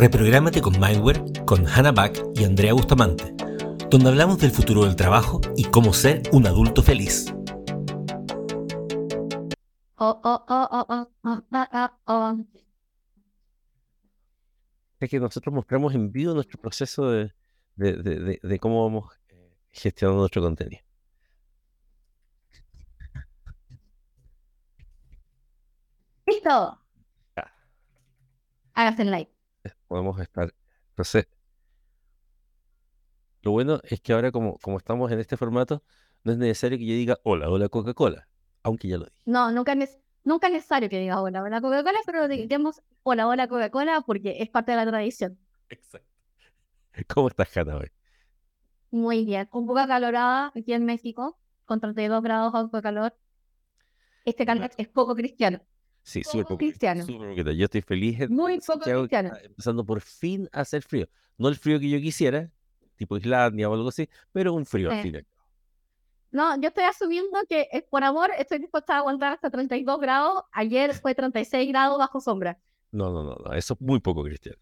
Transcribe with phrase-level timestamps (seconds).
[0.00, 3.34] Reprográmate con Mindware con Hannah Back y Andrea Bustamante,
[3.90, 7.26] donde hablamos del futuro del trabajo y cómo ser un adulto feliz.
[15.00, 17.32] Es que nosotros mostramos en vivo nuestro proceso de,
[17.76, 20.82] de cómo vamos eh, gestionando nuestro contenido.
[26.26, 26.79] ¡Listo!
[28.80, 29.30] Hágase el like
[29.86, 30.54] podemos estar.
[30.90, 31.28] Entonces,
[33.42, 35.82] lo bueno es que ahora como, como estamos en este formato,
[36.24, 38.28] no es necesario que yo diga hola, hola Coca-Cola,
[38.62, 39.22] aunque ya lo dije.
[39.26, 43.48] No, nunca es, nunca es necesario que diga hola, hola Coca-Cola, pero digamos hola, hola
[43.48, 45.38] Coca-Cola porque es parte de la tradición.
[45.68, 46.08] Exacto.
[47.14, 47.90] ¿Cómo estás, Jana, hoy?
[48.90, 53.14] Muy bien, un poco acalorada aquí en México, con 32 grados de calor.
[54.24, 55.60] Este calor es poco cristiano.
[56.10, 56.58] Sí, súper poco.
[56.58, 57.04] Cristiano.
[57.06, 58.28] Yo estoy feliz.
[58.28, 59.30] Muy poco cristiano.
[59.44, 61.08] Empezando por fin a hacer frío.
[61.38, 62.50] No el frío que yo quisiera,
[62.96, 65.24] tipo Islandia o algo así, pero un frío al final.
[66.32, 70.42] No, yo estoy asumiendo que por amor estoy dispuesta a aguantar hasta 32 grados.
[70.50, 72.58] Ayer fue 36 grados bajo sombra.
[72.90, 74.58] No, no, no, eso es muy poco cristiano.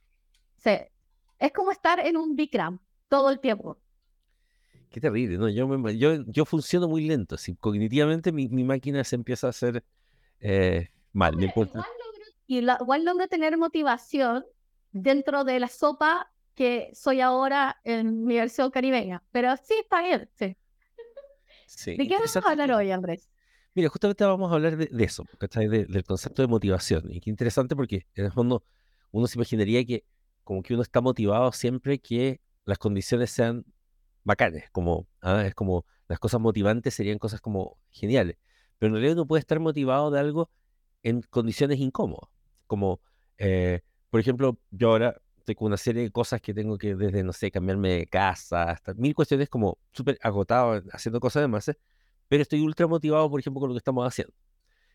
[0.58, 0.72] Sí.
[1.38, 3.78] Es como estar en un Bikram todo el tiempo.
[4.90, 5.48] Qué terrible, ¿no?
[5.48, 7.38] Yo, yo, yo funciono muy lento.
[7.38, 9.82] Si cognitivamente mi, mi máquina se empieza a hacer
[10.40, 11.34] eh, mal.
[11.34, 11.86] Igual, logro,
[12.46, 14.46] y igual logro tener motivación
[14.92, 19.22] dentro de la sopa que soy ahora en mi versión caribeña.
[19.30, 20.56] Pero sí, está bien, sí.
[21.86, 23.28] ¿De qué vamos a hablar hoy, Andrés?
[23.74, 27.12] Mira, justamente vamos a hablar de, eso, del concepto de motivación.
[27.12, 28.64] Y qué interesante porque en el fondo
[29.10, 30.04] uno se imaginaría que
[30.42, 33.64] como que uno está motivado siempre que las condiciones sean
[34.24, 35.44] bacanes, como ¿ah?
[35.46, 38.36] es como las cosas motivantes serían cosas como geniales.
[38.78, 40.50] Pero en realidad uno puede estar motivado de algo
[41.02, 42.30] en condiciones incómodas.
[42.66, 43.00] Como,
[43.38, 47.32] eh, por ejemplo, yo ahora tengo una serie de cosas que tengo que, desde, no
[47.32, 51.70] sé, cambiarme de casa, hasta mil cuestiones como súper agotado haciendo cosas de más,
[52.28, 54.34] pero estoy ultra motivado, por ejemplo, con lo que estamos haciendo.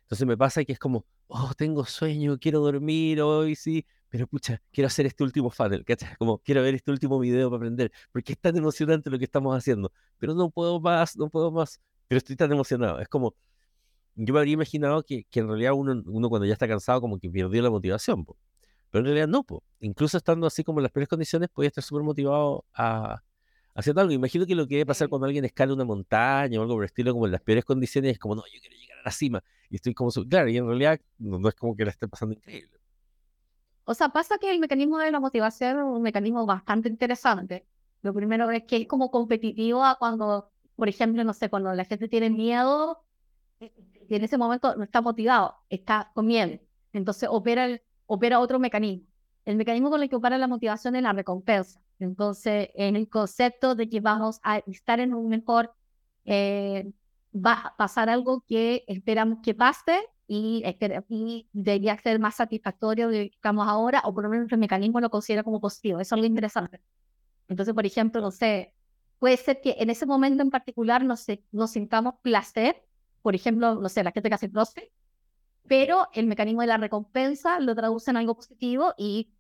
[0.03, 4.62] Entonces me pasa que es como, oh, tengo sueño, quiero dormir hoy, sí, pero pucha,
[4.72, 6.16] quiero hacer este último funnel, ¿cachai?
[6.18, 9.58] Como quiero ver este último video para aprender, porque es tan emocionante lo que estamos
[9.58, 13.00] haciendo, pero no puedo más, no puedo más, pero estoy tan emocionado.
[13.00, 13.34] Es como,
[14.16, 17.19] yo me habría imaginado que, que en realidad uno, uno, cuando ya está cansado como
[17.19, 19.63] que perdió la motivación, pero en realidad no, po.
[19.79, 23.24] incluso estando así como en las peores condiciones, puede estar súper motivado a,
[23.74, 24.12] hacer algo.
[24.12, 26.88] Imagino que lo que debe pasar cuando alguien escala una montaña o algo por el
[26.88, 29.44] estilo, como en las peores condiciones, es como, no, yo quiero llegar a la cima,
[29.69, 32.80] y estoy como, claro, y en realidad no, es como que la esté pasando increíble.
[33.85, 37.66] O sea, pasa que el mecanismo de la motivación es un mecanismo bastante interesante.
[38.01, 41.84] Lo primero es que es como competitivo a cuando, por ejemplo, no sé, cuando la
[41.84, 43.03] gente tiene miedo,
[44.13, 46.59] y en ese momento no está motivado, está comiendo.
[46.94, 47.68] Entonces opera,
[48.06, 49.07] opera otro mecanismo.
[49.44, 51.81] El mecanismo con el que opera la motivación es la recompensa.
[51.97, 55.74] Entonces, en el concepto de que vamos a estar en un mejor,
[56.25, 56.91] eh,
[57.35, 60.63] va a pasar algo que esperamos que pase y,
[61.09, 64.59] y debería ser más satisfactorio de lo que estamos ahora, o por lo menos el
[64.59, 66.00] mecanismo lo considera como positivo.
[66.00, 66.80] Eso es algo interesante.
[67.47, 68.75] Entonces, por ejemplo, no sé,
[69.18, 72.84] puede ser que en ese momento en particular nos, nos sintamos placer
[73.23, 74.91] por ejemplo, no sé, la gente que hace CrossFit,
[75.67, 79.31] pero el mecanismo de la recompensa lo traduce en algo positivo y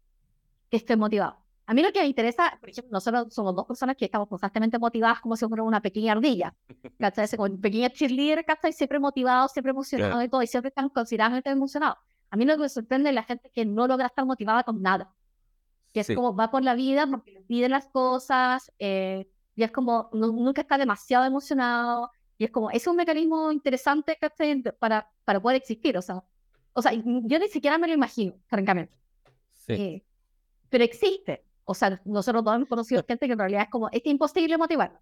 [0.71, 1.37] que esté motivado.
[1.65, 4.79] A mí lo que me interesa, por ejemplo, nosotros somos dos personas que estamos constantemente
[4.79, 6.55] motivadas como si fuera una pequeña ardilla,
[6.97, 7.27] ¿cachai?
[7.35, 8.73] Como un pequeño cheerleader, ¿cachai?
[8.73, 11.97] Siempre motivado, siempre emocionado y todo, y siempre están considerablemente emocionados.
[12.31, 14.81] A mí lo que me sorprende es la gente que no logra estar motivada con
[14.81, 15.13] nada.
[15.93, 19.71] Que es como va por la vida porque le piden las cosas, eh, y es
[19.71, 22.11] como nunca está demasiado emocionado,
[22.43, 24.17] y es como, es un mecanismo interesante
[24.77, 26.21] para, para poder existir, o sea,
[26.73, 28.93] o sea, yo ni siquiera me lo imagino, francamente.
[29.53, 29.73] Sí.
[29.73, 30.03] Eh,
[30.69, 31.45] pero existe.
[31.63, 34.99] O sea, nosotros todos hemos conocido gente que en realidad es como, es imposible motivar.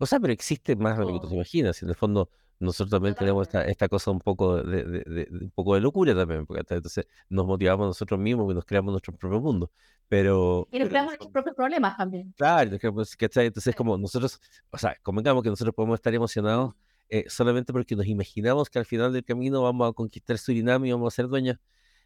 [0.00, 1.82] O sea, pero existe más de lo que tú te imaginas.
[1.82, 5.74] En el fondo, nosotros también tenemos esta, esta cosa un poco de, de, un poco
[5.74, 9.70] de locura también, porque entonces nos motivamos nosotros mismos y nos creamos nuestro propio mundo.
[10.08, 12.32] Pero, y nos creamos nuestros propios problemas también.
[12.36, 16.74] Claro, entonces como nosotros, o sea, convengamos que nosotros podemos estar emocionados
[17.10, 20.92] eh, solamente porque nos imaginamos que al final del camino vamos a conquistar Surinam y
[20.92, 21.58] vamos a ser dueños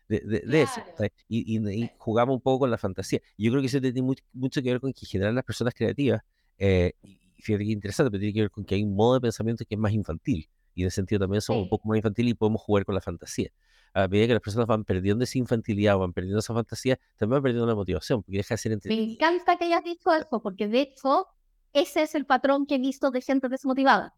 [0.09, 0.83] de, de, eso.
[1.29, 3.21] Y, y, jugamos un poco con la fantasía.
[3.39, 6.23] Yo creo que eso tiene mucho, mucho que ver con que generan las personas creativas.
[6.59, 9.21] Eh, y fíjate que interesante, pero tiene que ver con que hay un modo de
[9.21, 10.49] pensamiento que es más infantil.
[10.75, 13.01] Y en ese sentido también somos un poco más infantil y podemos jugar con la
[13.01, 13.53] fantasía
[13.95, 17.43] a medida que las personas van perdiendo esa infantilidad, van perdiendo esa fantasía, también van
[17.45, 20.81] perdiendo la motivación, porque deja de ser Me encanta que hayas dicho eso, porque de
[20.81, 21.29] hecho,
[21.73, 24.15] ese es el patrón que he visto de gente desmotivada.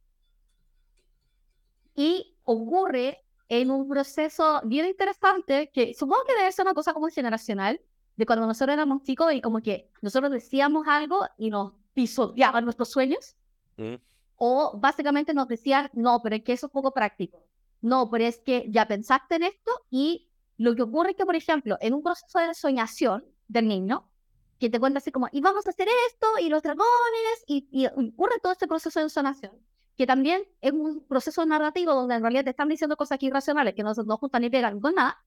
[1.95, 7.09] Y ocurre en un proceso bien interesante que supongo que debe ser una cosa como
[7.09, 7.79] generacional,
[8.17, 12.91] de cuando nosotros éramos chicos y como que nosotros decíamos algo y nos pisoteaban nuestros
[12.91, 13.37] sueños.
[13.79, 13.95] Mm.
[14.37, 17.43] O básicamente nos decían, no, pero es que eso es poco práctico.
[17.81, 20.29] No, pero es que ya pensaste en esto y
[20.59, 24.11] lo que ocurre es que, por ejemplo, en un proceso de soñación del niño,
[24.59, 27.87] que te cuenta así como, y vamos a hacer esto, y los dragones, y, y
[27.87, 29.53] ocurre todo este proceso de sonación,
[29.97, 33.83] que también es un proceso narrativo donde en realidad te están diciendo cosas irracionales que
[33.83, 35.19] no, no juntan ni pegan con nada,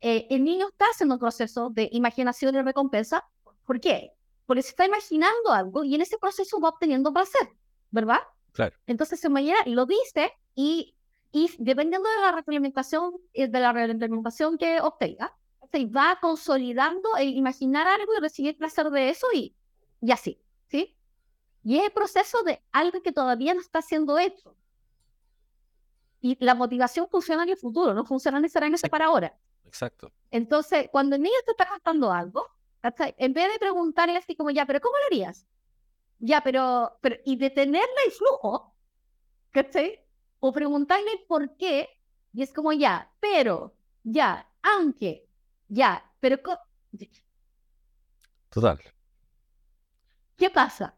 [0.00, 3.24] eh, el niño está haciendo un proceso de imaginación y recompensa.
[3.66, 4.12] ¿Por qué?
[4.50, 7.52] Porque se está imaginando algo y en ese proceso va obteniendo placer,
[7.92, 8.18] ¿verdad?
[8.50, 8.74] Claro.
[8.88, 10.96] Entonces, se mañana lo dice y,
[11.30, 15.32] y dependiendo de la retroalimentación, eh, de la retroalimentación que obtenga,
[15.70, 19.54] se va consolidando el imaginar algo y recibir placer de eso y,
[20.00, 20.98] y así, ¿sí?
[21.62, 24.56] Y es el proceso de algo que todavía no está siendo hecho.
[26.20, 29.32] Y la motivación funciona en el futuro, no funciona necesariamente para ahora.
[29.64, 30.10] Exacto.
[30.32, 32.48] Entonces, cuando el niño te está contando algo,
[32.82, 35.46] en vez de preguntarle así como, ya, pero ¿cómo lo harías?
[36.18, 38.74] Ya, pero, pero y detenerle el flujo,
[39.50, 40.04] ¿cachai?
[40.38, 41.88] O preguntarle por qué,
[42.32, 45.26] y es como, ya, pero, ya, aunque,
[45.68, 46.38] ya, pero...
[48.48, 48.80] Total.
[50.36, 50.96] ¿Qué pasa?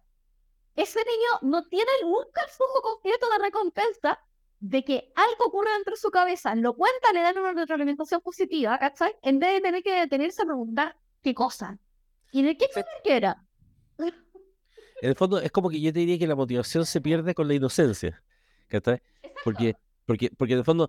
[0.75, 4.21] Ese niño no tiene nunca el flujo completo de recompensa
[4.61, 8.79] de que algo ocurre dentro de su cabeza, lo cuenta, le dan una retroalimentación positiva,
[8.79, 9.15] ¿cachai?
[9.23, 11.79] En vez de tener que detenerse a preguntar qué cosa.
[12.33, 12.67] ¿Y de qué
[13.05, 13.45] que era?
[15.03, 17.49] En el fondo, es como que yo te diría que la motivación se pierde con
[17.49, 18.23] la inocencia,
[18.69, 19.03] ¿cachai?
[19.43, 19.75] Porque,
[20.07, 20.89] porque, porque en el fondo,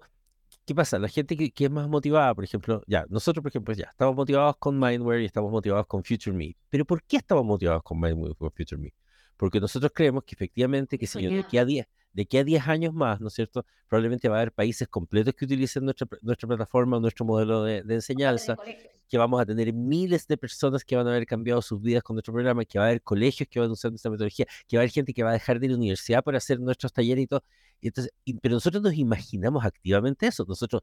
[0.67, 0.99] ¿qué pasa?
[0.99, 4.15] La gente que, que, es más motivada, por ejemplo, ya, nosotros, por ejemplo, ya, estamos
[4.15, 6.55] motivados con Mindware y estamos motivados con Future Me.
[6.69, 8.93] Pero ¿por qué estamos motivados con Mindware y con Future Me?
[9.35, 12.43] Porque nosotros creemos que efectivamente, que si yo de aquí a 10, de que a
[12.43, 13.65] 10 años más, ¿no es cierto?
[13.87, 18.55] Probablemente va a haber países completos que utilicen nuestra, nuestra plataforma, nuestro modelo de, enseñanza,
[19.09, 22.15] que vamos a tener miles de personas que van a haber cambiado sus vidas con
[22.15, 24.81] nuestro programa, que va a haber colegios que van a usar nuestra metodología, que va
[24.81, 26.93] a haber gente que va a dejar de ir a la universidad para hacer nuestros
[26.93, 27.43] talleres y todo.
[27.81, 30.45] entonces, pero nosotros nos imaginamos activamente eso.
[30.47, 30.81] Nosotros,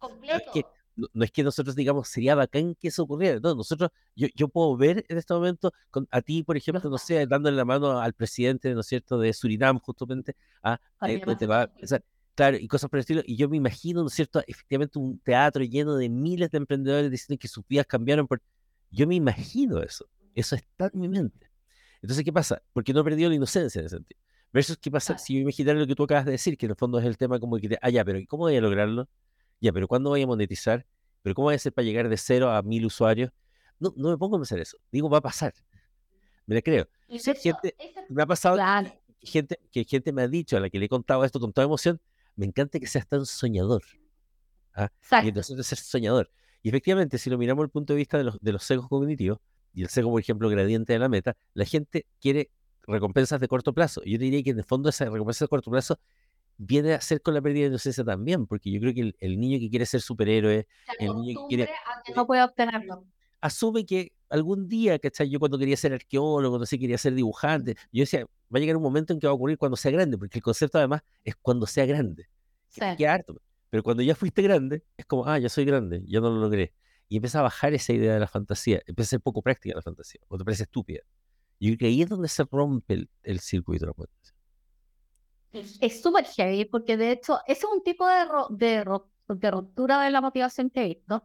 [0.53, 0.65] que,
[0.97, 3.41] no, es que nosotros digamos, sería bacán que eso ocurriera.
[3.41, 6.99] No, nosotros, yo, yo puedo ver en este momento con, a ti, por ejemplo, no
[6.99, 10.79] sé, dándole la mano al presidente, ¿no es cierto?, de Surinam, justamente, a,
[11.39, 11.71] te va a
[12.35, 13.23] claro, y cosas por el estilo.
[13.27, 17.11] Y yo me imagino, ¿no es cierto?, efectivamente un teatro lleno de miles de emprendedores
[17.11, 18.27] diciendo que sus vidas cambiaron.
[18.27, 18.41] Por...
[18.91, 20.07] Yo me imagino eso.
[20.35, 21.51] Eso está en mi mente.
[22.03, 22.63] Entonces, ¿qué pasa?
[22.73, 24.21] Porque no he perdido la inocencia en ese sentido.
[24.53, 26.77] Versus, ¿qué pasa si yo imaginara lo que tú acabas de decir, que en el
[26.77, 29.09] fondo es el tema como que, ah, ya, pero ¿cómo voy a lograrlo?
[29.61, 30.87] Ya, pero ¿cuándo voy a monetizar?
[31.23, 33.31] ¿Pero cómo voy a hacer para llegar de cero a mil usuarios?
[33.79, 34.79] No, no me pongo a pensar eso.
[34.91, 35.55] Digo, va a pasar.
[36.47, 36.89] Me la creo.
[37.09, 37.77] gente,
[38.09, 40.89] me ha pasado que, gente, que gente me ha dicho, a la que le he
[40.89, 42.01] contado esto con toda emoción,
[42.37, 43.83] me encanta que seas tan soñador.
[44.75, 44.91] ¿ah?
[45.23, 46.31] Y entonces ser soñador.
[46.63, 48.89] Y efectivamente, si lo miramos desde el punto de vista de los, de los sesgos
[48.89, 49.39] cognitivos,
[49.73, 52.51] y el sesgo, por ejemplo, gradiente de la meta, la gente quiere
[52.87, 54.03] recompensas de corto plazo.
[54.05, 55.99] Yo diría que en el fondo esa recompensa de corto plazo
[56.63, 59.59] viene a ser con la pérdida de inocencia también, porque yo creo que el, niño
[59.59, 60.67] que quiere ser superhéroe,
[60.99, 61.73] el niño que quiere...
[62.15, 63.03] no puede obtenerlo.
[63.41, 65.31] Asume que algún día, ¿cachai?
[65.31, 68.77] Yo cuando quería ser arqueólogo, cuando sí quería ser dibujante, yo decía, va a llegar
[68.77, 71.35] un momento en que va a ocurrir cuando sea grande, porque el concepto además es
[71.37, 72.29] cuando sea grande.
[72.69, 73.05] Sí.
[73.05, 73.41] harto.
[73.71, 76.75] Pero cuando ya fuiste grande, es como, ah, ya soy grande, ya no lo logré.
[77.09, 79.83] Y empieza a bajar esa idea de la fantasía, empieza a ser poco práctica la
[79.83, 81.01] fantasía, o te parece estúpida.
[81.59, 84.40] Y que ahí es donde se rompe el, el circuito de la fantasía.
[85.53, 88.85] Es súper heavy porque de hecho ese es un tipo de, de,
[89.29, 91.25] de ruptura de la motivación que he visto,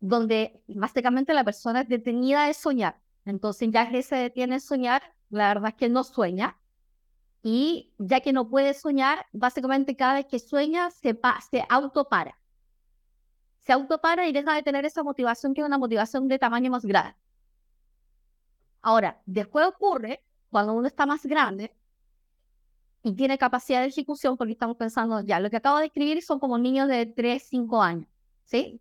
[0.00, 3.00] donde básicamente la persona es detenida de soñar.
[3.24, 6.58] Entonces ya que se detiene de soñar, la verdad es que no sueña.
[7.42, 11.18] Y ya que no puede soñar, básicamente cada vez que sueña se,
[11.50, 12.38] se autopara.
[13.58, 16.84] Se autopara y deja de tener esa motivación que es una motivación de tamaño más
[16.84, 17.16] grande.
[18.80, 21.72] Ahora, después ocurre, cuando uno está más grande,
[23.02, 26.38] y tiene capacidad de ejecución porque estamos pensando, ya, lo que acabo de escribir son
[26.38, 28.08] como niños de 3, 5 años,
[28.44, 28.80] ¿sí?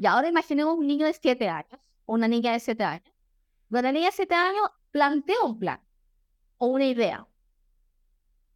[0.00, 3.12] Y ahora imaginemos un niño de 7 años, o una niña de 7 años.
[3.70, 5.80] Una niña de 7 años plantea un plan
[6.58, 7.26] o una idea.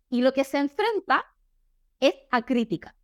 [0.08, 1.24] Y lo que se enfrenta
[2.00, 2.96] es a crítica.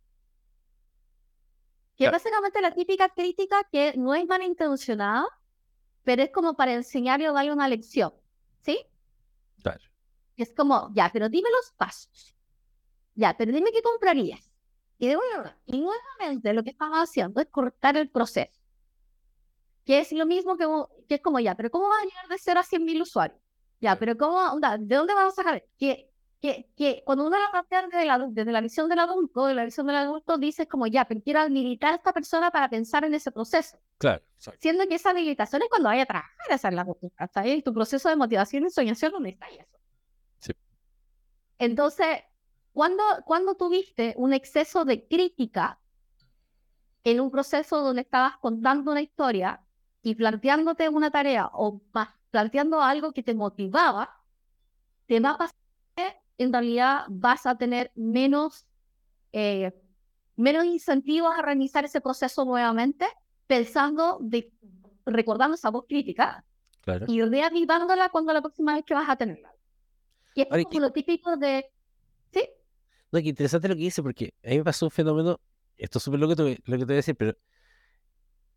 [1.95, 5.25] Que es básicamente la típica crítica que no es malintencionada,
[6.03, 8.13] pero es como para enseñarle o darle una lección,
[8.61, 8.85] ¿sí?
[9.63, 9.81] Claro.
[10.37, 12.35] Es como, ya, pero dime los pasos.
[13.15, 14.51] Ya, pero dime qué comprarías.
[14.99, 15.17] Y, de,
[15.65, 18.51] y nuevamente lo que estamos haciendo es cortar el proceso.
[19.83, 20.65] Que es lo mismo que,
[21.07, 23.39] que es como, ya, pero ¿cómo va a llegar de 0 a 100 mil usuarios?
[23.79, 24.59] Ya, pero ¿cómo?
[24.59, 25.63] ¿De dónde vamos a sacar?
[25.77, 29.55] Que que, que cuando uno la plantea desde la, desde la visión del adulto, de
[29.55, 33.03] la visión del adulto, dices como ya, pero quiero habilitar a esta persona para pensar
[33.05, 33.77] en ese proceso.
[33.97, 34.23] Claro.
[34.59, 36.85] Siendo que esa habilitación es cuando vaya a trabajar a hacer la
[37.35, 39.76] ahí tu proceso de motivación y soñación donde está eso.
[41.59, 42.23] Entonces,
[42.73, 45.79] cuando, cuando tuviste un exceso de crítica
[47.03, 49.61] en un proceso donde estabas contando una historia
[50.01, 51.81] y planteándote una tarea o
[52.29, 54.21] planteando algo que te motivaba,
[55.07, 55.55] te va a pasar
[56.37, 58.67] en realidad vas a tener menos,
[59.31, 59.73] eh,
[60.35, 63.07] menos incentivos a realizar ese proceso nuevamente,
[63.47, 64.51] pensando, de,
[65.05, 66.43] recordando esa voz crítica
[67.07, 69.51] y reavivándola cuando la próxima vez que vas a tenerla.
[70.37, 71.65] Y es como lo típico de...
[72.31, 72.47] ¿Sí?
[73.11, 75.39] No, que interesante lo que dice, porque a mí me pasó un fenómeno,
[75.77, 77.35] esto es súper lo, que te, lo que te voy a decir, pero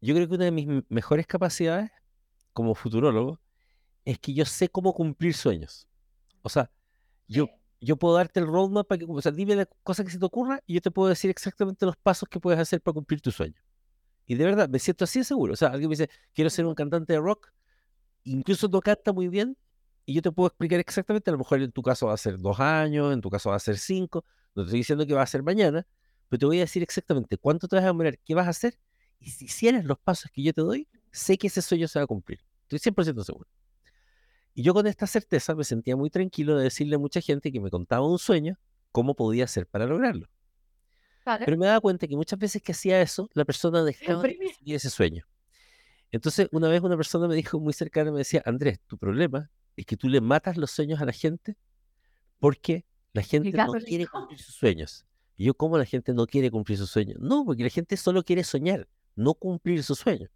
[0.00, 1.90] yo creo que una de mis mejores capacidades
[2.52, 3.40] como futurólogo
[4.04, 5.88] es que yo sé cómo cumplir sueños.
[6.42, 6.70] O sea,
[7.28, 7.48] yo,
[7.80, 10.24] yo puedo darte el roadmap para que, o sea, dime la cosa que se te
[10.24, 13.30] ocurra y yo te puedo decir exactamente los pasos que puedes hacer para cumplir tu
[13.30, 13.60] sueño.
[14.26, 15.54] Y de verdad, me siento así seguro.
[15.54, 17.52] O sea, alguien me dice, quiero ser un cantante de rock,
[18.24, 19.56] incluso no canta muy bien,
[20.10, 22.36] y yo te puedo explicar exactamente, a lo mejor en tu caso va a ser
[22.36, 24.24] dos años, en tu caso va a ser cinco,
[24.56, 25.86] no te estoy diciendo que va a ser mañana,
[26.28, 28.76] pero te voy a decir exactamente cuánto te vas a demorar, qué vas a hacer,
[29.20, 32.06] y si hicieras los pasos que yo te doy, sé que ese sueño se va
[32.06, 32.40] a cumplir.
[32.68, 33.48] Estoy 100% seguro.
[34.52, 37.60] Y yo con esta certeza me sentía muy tranquilo de decirle a mucha gente que
[37.60, 38.58] me contaba un sueño,
[38.90, 40.28] cómo podía hacer para lograrlo.
[41.24, 44.90] Pero me daba cuenta que muchas veces que hacía eso, la persona dejaba de ese
[44.90, 45.24] sueño.
[46.10, 49.48] Entonces, una vez una persona me dijo muy cercana, me decía, Andrés, tu problema
[49.80, 51.56] es que tú le matas los sueños a la gente
[52.38, 55.06] porque la gente no quiere cumplir sus sueños.
[55.36, 57.18] Y yo, ¿cómo la gente no quiere cumplir sus sueños?
[57.20, 60.30] No, porque la gente solo quiere soñar, no cumplir sus sueños.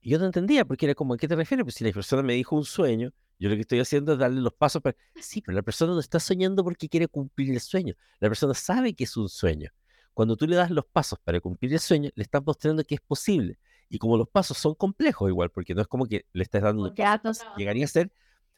[0.00, 1.64] Y yo no entendía, porque era como, ¿a qué te refieres?
[1.64, 4.40] Pues si la persona me dijo un sueño, yo lo que estoy haciendo es darle
[4.40, 4.96] los pasos para...
[5.20, 7.94] Sí, pero la persona no está soñando porque quiere cumplir el sueño.
[8.18, 9.70] La persona sabe que es un sueño.
[10.14, 13.00] Cuando tú le das los pasos para cumplir el sueño, le estás mostrando que es
[13.00, 13.58] posible.
[13.88, 16.94] Y como los pasos son complejos igual, porque no es como que le estás dando...
[16.94, 18.10] Pasos, llegaría a ser,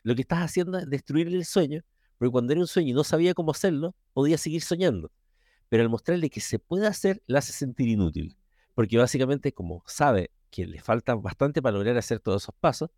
[0.03, 1.83] lo que estás haciendo es destruir el sueño,
[2.19, 5.11] porque cuando era un sueño y no sabía cómo hacerlo, podía seguir soñando.
[5.69, 8.37] Pero al mostrarle que se puede hacer, la hace sentir inútil.
[8.75, 12.91] Porque básicamente como sabe que le falta bastante para lograr hacer todos esos pasos,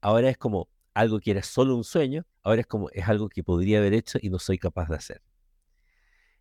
[0.00, 3.42] ahora es como, algo que era solo un sueño, ahora es como es algo que
[3.42, 5.22] podría haber hecho y no soy capaz de hacer.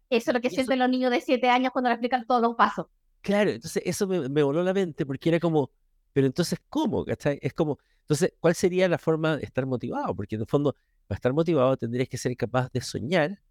[0.09, 2.55] Eso es lo que sienten los niños de siete años cuando le explican todos los
[2.55, 2.85] pasos.
[3.21, 5.71] Claro, entonces eso me, voló la mente porque era como,
[6.13, 7.05] pero entonces, ¿cómo?
[7.07, 10.15] Es como, entonces, ¿cuál sería la forma de estar motivado?
[10.15, 10.75] Porque en el fondo,
[11.07, 13.41] para estar motivado tendrías que ser capaz de soñar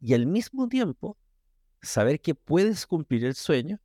[0.00, 1.16] y al mismo tiempo
[1.82, 3.80] saber que puedes cumplir el sueño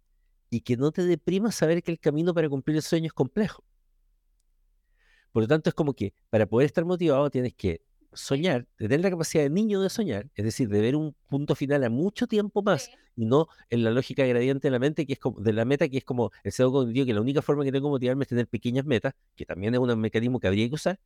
[0.50, 3.64] y que no te deprima saber que el camino para cumplir el sueño es complejo.
[5.32, 7.82] Por lo tanto, es como que para poder estar motivado tienes que
[8.18, 11.84] soñar, tener la capacidad de niño de soñar, es decir, de ver un punto final
[11.84, 15.20] a mucho tiempo más y no en la lógica gradiente de la mente, que es
[15.20, 17.72] como, de la meta, que es como el pseudo cognitivo, que la única forma que
[17.72, 20.76] tengo de motivarme es tener pequeñas metas, que también es un mecanismo que habría que
[20.76, 21.00] usar,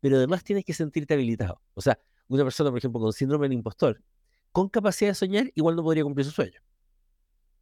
[0.00, 1.60] pero además tienes que sentirte habilitado.
[1.74, 4.02] O sea, una persona, por ejemplo, con síndrome del impostor,
[4.50, 6.60] con capacidad de soñar, igual no podría cumplir su sueño.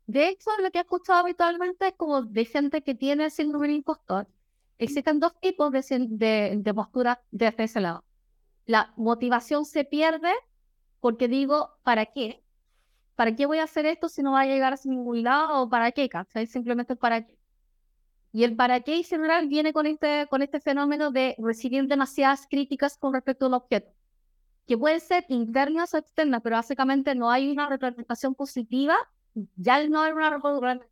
[0.06, 3.76] De hecho, lo que he escuchado habitualmente es como de gente que tiene síndrome del
[3.76, 4.28] impostor,
[4.78, 8.04] Existen dos tipos de, de, de postura de ese lado.
[8.66, 10.32] La motivación se pierde
[11.00, 12.42] porque digo, ¿para qué?
[13.14, 15.62] ¿Para qué voy a hacer esto si no va a llegar a ningún lado?
[15.62, 16.08] ¿O para qué?
[16.08, 16.46] ¿cachai?
[16.46, 17.36] Simplemente para qué.
[18.32, 22.46] Y el para qué en general viene con este, con este fenómeno de recibir demasiadas
[22.46, 23.90] críticas con respecto al objeto,
[24.66, 28.94] que pueden ser internas o externas, pero básicamente no hay una representación positiva,
[29.54, 30.38] ya no hay una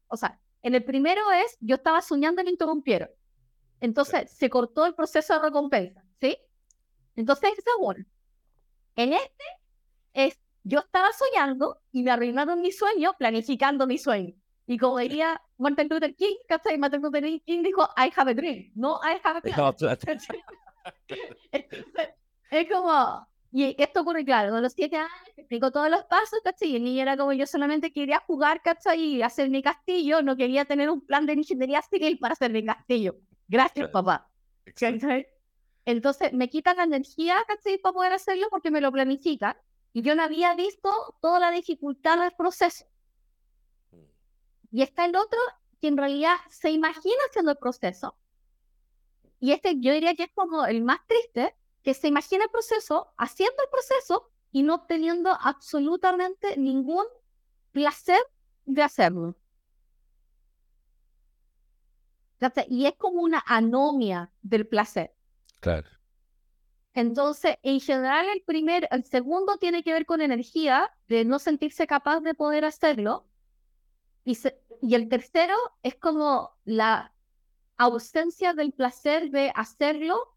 [0.09, 3.11] o sea, en el primero es, yo estaba soñando y me interrumpieron.
[3.81, 6.39] Entonces se cortó el proceso de recompensa, ¿sí?
[7.17, 8.05] Entonces, bueno.
[8.97, 9.45] En este
[10.13, 14.35] es, yo estaba soñando y me arruinaron mi sueño planificando mi sueño.
[14.67, 16.79] Y como diría Martin Luther King, ¿cachai?
[16.79, 19.55] Martin Luther King dijo, I have a dream, no I have a plan.
[22.51, 26.71] es como, y esto ocurre, claro, a los siete años, explico todos los pasos, ¿cachai?
[26.71, 29.01] Y el niño era como, yo solamente quería jugar, ¿cachai?
[29.01, 32.65] Y hacer mi castillo, no quería tener un plan de ingeniería civil para hacer mi
[32.65, 33.17] castillo.
[33.49, 34.31] Gracias, papá.
[35.85, 37.79] Entonces me quitan la energía, ¿cachai?
[37.79, 39.57] Para poder hacerlo porque me lo planifican.
[39.93, 42.87] Y yo no había visto toda la dificultad del proceso.
[44.73, 45.39] Y está el otro
[45.81, 48.17] que en realidad se imagina haciendo el proceso.
[49.39, 53.13] Y este yo diría que es como el más triste, que se imagina el proceso,
[53.19, 57.05] haciendo el proceso y no obteniendo absolutamente ningún
[57.73, 58.21] placer
[58.65, 59.37] de hacerlo.
[62.69, 65.15] Y es como una anomia del placer.
[65.65, 65.89] Claro.
[66.93, 71.87] Entonces, en general, el primer, el segundo tiene que ver con energía, de no sentirse
[71.87, 73.27] capaz de poder hacerlo.
[74.27, 74.39] Y,
[74.83, 77.15] y el tercero es como la
[77.79, 80.35] ausencia del placer de hacerlo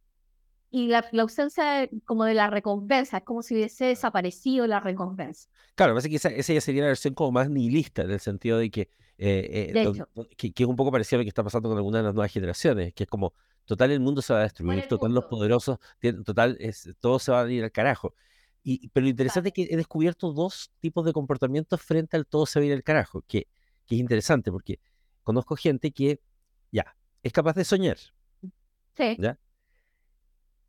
[0.72, 5.50] y la, ausencia como de la recompensa, es como si hubiese desaparecido la recompensa.
[5.76, 8.72] Claro, parece que esa, ya sería la versión como más nihilista, en el sentido de
[8.72, 8.82] que,
[9.18, 9.94] eh, eh,
[10.38, 12.32] que, es un poco parecido a lo que está pasando con algunas de las nuevas
[12.32, 13.34] generaciones, que es como,
[13.68, 15.78] total el mundo se va a destruir, total los poderosos,
[16.26, 18.16] total es, todo se va a ir al carajo.
[18.64, 22.46] Y, pero lo interesante es que he descubierto dos tipos de comportamientos frente al todo
[22.46, 23.48] se va a ir al carajo, que,
[23.86, 24.80] que es interesante porque
[25.22, 26.20] conozco gente que
[26.72, 27.98] ya es capaz de soñar.
[28.96, 29.16] Sí.
[29.20, 29.38] ¿ya?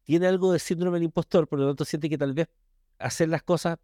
[0.08, 2.48] tiene algo de síndrome del impostor, por lo tanto siente que tal vez
[2.98, 3.78] hacer las cosas,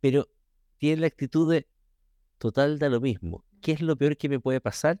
[0.00, 0.28] pero
[0.76, 1.68] tiene la actitud de
[2.38, 3.44] total da lo mismo.
[3.60, 5.00] ¿Qué es lo peor que me puede pasar?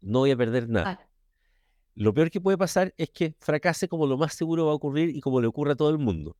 [0.00, 1.08] No voy a perder nada.
[1.94, 5.14] Lo peor que puede pasar es que fracase como lo más seguro va a ocurrir
[5.14, 6.36] y como le ocurre a todo el mundo.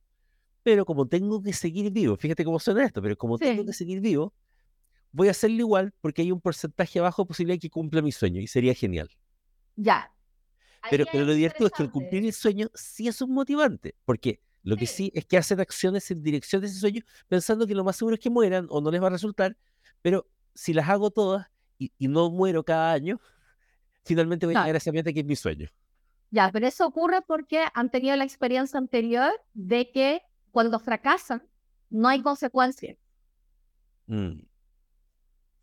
[0.63, 3.99] Pero como tengo que seguir vivo, fíjate cómo suena esto, pero como tengo que seguir
[3.99, 4.33] vivo,
[5.11, 8.11] voy a hacerlo igual porque hay un porcentaje bajo de posibilidad de que cumpla mi
[8.11, 9.09] sueño y sería genial.
[9.75, 10.13] Ya,
[10.89, 14.41] pero, pero lo divertido es que el cumplir el sueño sí es un motivante, porque
[14.63, 17.83] lo que sí es que hacen acciones en dirección de ese sueño pensando que lo
[17.83, 19.57] más seguro es que mueran o no les va a resultar,
[20.01, 23.19] pero si las hago todas y, no muero cada año,
[24.03, 25.69] finalmente voy a llegar a esa meta que es mi sueño.
[26.31, 31.43] Ya, pero eso ocurre porque han tenido la experiencia anterior de que cuando fracasan
[31.89, 32.97] no hay consecuencias.
[34.07, 34.39] Mm.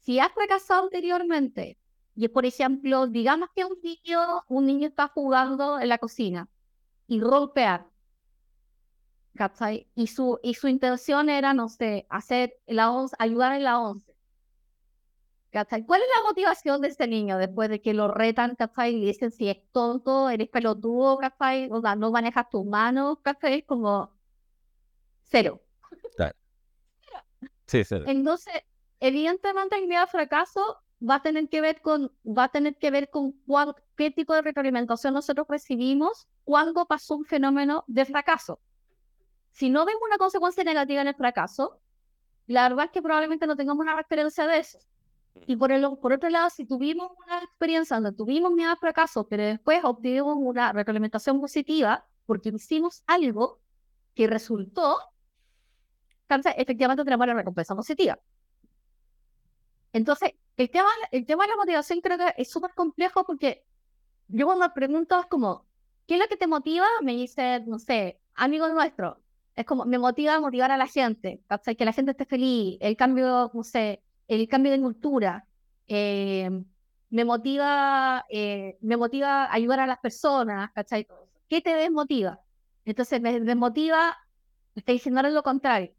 [0.00, 1.76] Si has fracasado anteriormente
[2.14, 6.48] y por ejemplo, digamos que un niño, un niño está jugando en la cocina
[7.06, 7.86] y golpea.
[9.94, 13.80] Y su, y su intención era, no sé, hacer la once, ayudar en la
[15.50, 18.94] ¿Cuál es la motivación de este niño después de que lo retan, ¿cachai?
[18.94, 21.68] Y dicen si es tonto, eres pelotudo, ¿cachai?
[21.72, 23.62] O sea, no manejas tus manos, ¿cachai?
[23.62, 24.10] Como
[25.24, 25.60] cero.
[27.66, 28.04] Sí, cero.
[28.08, 28.52] Entonces,
[28.98, 30.78] evidentemente el miedo al fracaso
[31.08, 33.34] va a tener que ver con, va a tener que ver con
[33.96, 38.60] qué tipo de retroalimentación nosotros recibimos cuando pasó un fenómeno de fracaso.
[39.52, 41.80] Si no vemos una consecuencia negativa en el fracaso,
[42.46, 44.78] la verdad es que probablemente no tengamos una referencia de eso.
[45.46, 49.26] Y por, el, por otro lado, si tuvimos una experiencia donde tuvimos miedo al fracaso,
[49.28, 53.60] pero después obtuvimos una retroalimentación positiva porque hicimos algo
[54.14, 54.96] que resultó,
[56.28, 58.18] entonces efectivamente tenemos la recompensa positiva.
[59.92, 63.64] Entonces, el tema, el tema de la motivación creo que es súper complejo porque
[64.28, 65.66] yo cuando pregunto como,
[66.06, 66.86] ¿qué es lo que te motiva?
[67.02, 69.16] Me dice, no sé, amigos nuestros.
[69.56, 71.42] Es como, me motiva a motivar a la gente,
[71.76, 75.44] que la gente esté feliz, el cambio, no sé, el cambio de cultura.
[75.88, 76.48] Eh,
[77.10, 81.06] me motiva, eh, me motiva ayudar a las personas, ¿cachai?
[81.48, 82.40] ¿Qué te desmotiva?
[82.84, 84.16] Entonces me desmotiva
[84.86, 85.92] diciendo lo contrario.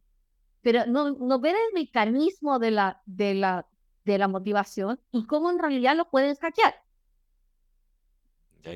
[0.62, 3.68] Pero no, no ven el mecanismo de la, de la,
[4.06, 6.76] de la motivación y cómo en realidad lo pueden hackear.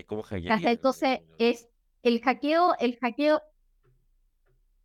[0.07, 0.23] ¿Cómo
[0.65, 1.69] Entonces, es
[2.03, 3.41] el hackeo, el hackeo.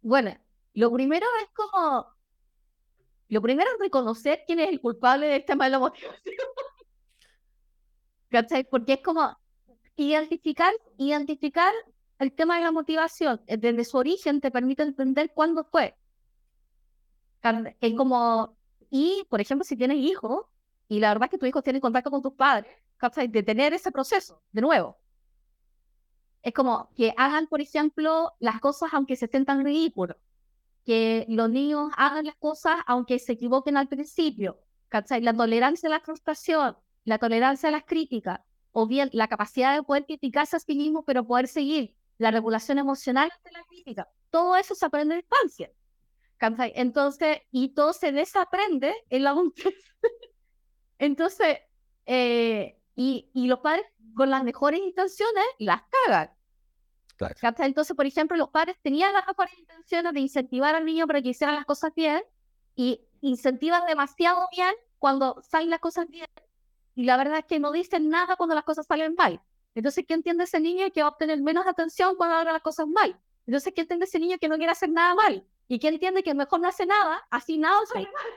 [0.03, 0.37] Bueno,
[0.75, 2.20] lo primero es como.
[3.31, 6.15] Lo primero es reconocer quién es el culpable de este mala motivación.
[8.29, 8.65] ¿Cachai?
[8.65, 9.37] Porque es como
[9.97, 11.73] identificar, identificar
[12.19, 15.97] el tema de la motivación desde su origen te permite entender cuándo fue.
[17.81, 18.57] Es como
[18.91, 20.47] y, por ejemplo, si tienes hijos,
[20.89, 22.75] y la verdad es que tus hijos tienen contacto con tus padres,
[23.29, 24.99] de tener ese proceso, de nuevo.
[26.43, 30.17] Es como que hagan, por ejemplo, las cosas aunque se estén tan ridículos.
[30.85, 34.61] Que los niños hagan las cosas aunque se equivoquen al principio.
[34.91, 35.23] ¿cachai?
[35.23, 38.41] La tolerancia a la frustración, la tolerancia a las críticas,
[38.73, 42.79] o bien la capacidad de poder criticarse a sí mismo, pero poder seguir la regulación
[42.79, 44.09] emocional de la crítica.
[44.29, 45.71] Todo eso se aprende en infancia.
[46.75, 49.75] Entonces, y todo se desaprende en la adultez.
[50.99, 51.59] Entonces,
[52.07, 56.31] eh, y, y, los padres con las mejores intenciones las cagan.
[57.59, 61.31] Entonces, por ejemplo, los padres tenían las mejores intenciones de incentivar al niño para que
[61.31, 62.23] hiciera las cosas bien
[62.75, 66.27] y incentivan demasiado bien cuando salen las cosas bien.
[66.95, 69.41] Y la verdad es que no dicen nada cuando las cosas salen mal.
[69.75, 72.87] Entonces, ¿qué entiende ese niño que va a obtener menos atención cuando haga las cosas
[72.87, 73.19] mal?
[73.47, 75.47] Entonces, ¿qué entiende ese niño que no quiere hacer nada mal?
[75.69, 77.27] ¿Y que entiende que mejor no hace nada?
[77.31, 78.33] Así nada sale mal.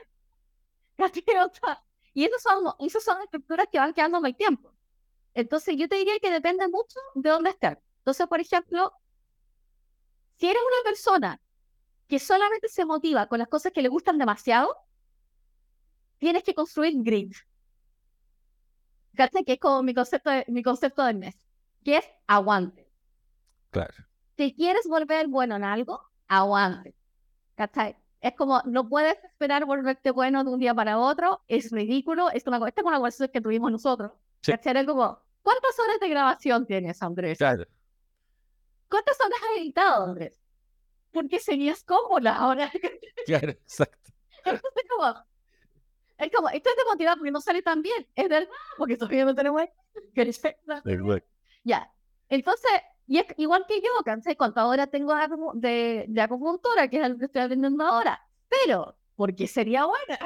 [2.16, 4.72] Y esas son, esas son estructuras que van quedando con el tiempo.
[5.34, 7.76] Entonces, yo te diría que depende mucho de dónde estés.
[8.04, 8.92] Entonces, por ejemplo,
[10.36, 11.40] si eres una persona
[12.06, 14.76] que solamente se motiva con las cosas que le gustan demasiado,
[16.18, 17.32] tienes que construir grid.
[19.16, 21.34] Que es como mi concepto, de, mi concepto del mes,
[21.82, 22.86] que es aguante.
[23.70, 23.94] Claro.
[24.36, 26.94] te quieres volver bueno en algo, aguante.
[27.56, 27.96] ¿Cachai?
[28.20, 32.46] Es como, no puedes esperar volverte bueno de un día para otro, es ridículo, es
[32.46, 34.12] una, esta es una conversación que tuvimos nosotros.
[34.42, 34.52] Sí.
[34.52, 34.76] ¿Cachai?
[34.76, 37.38] Es como, ¿cuántas horas de grabación tienes, Andrés?
[37.38, 37.64] Claro.
[38.94, 40.40] ¿Cuántas horas has editado, Andrés?
[41.12, 42.70] Porque serías cómoda ahora.
[43.26, 44.10] Claro, exacto.
[44.44, 45.14] Entonces, como,
[46.18, 48.06] es como, estoy desmotivada porque no sale tan bien.
[48.14, 49.70] Es verdad, porque todavía no tenemos que.
[51.64, 51.90] Ya.
[52.28, 52.70] Entonces,
[53.06, 57.16] y es igual que yo, cansé contadora tengo de, de, de acupuntura, que es lo
[57.18, 58.20] que estoy aprendiendo ahora.
[58.48, 60.18] Pero, porque sería buena.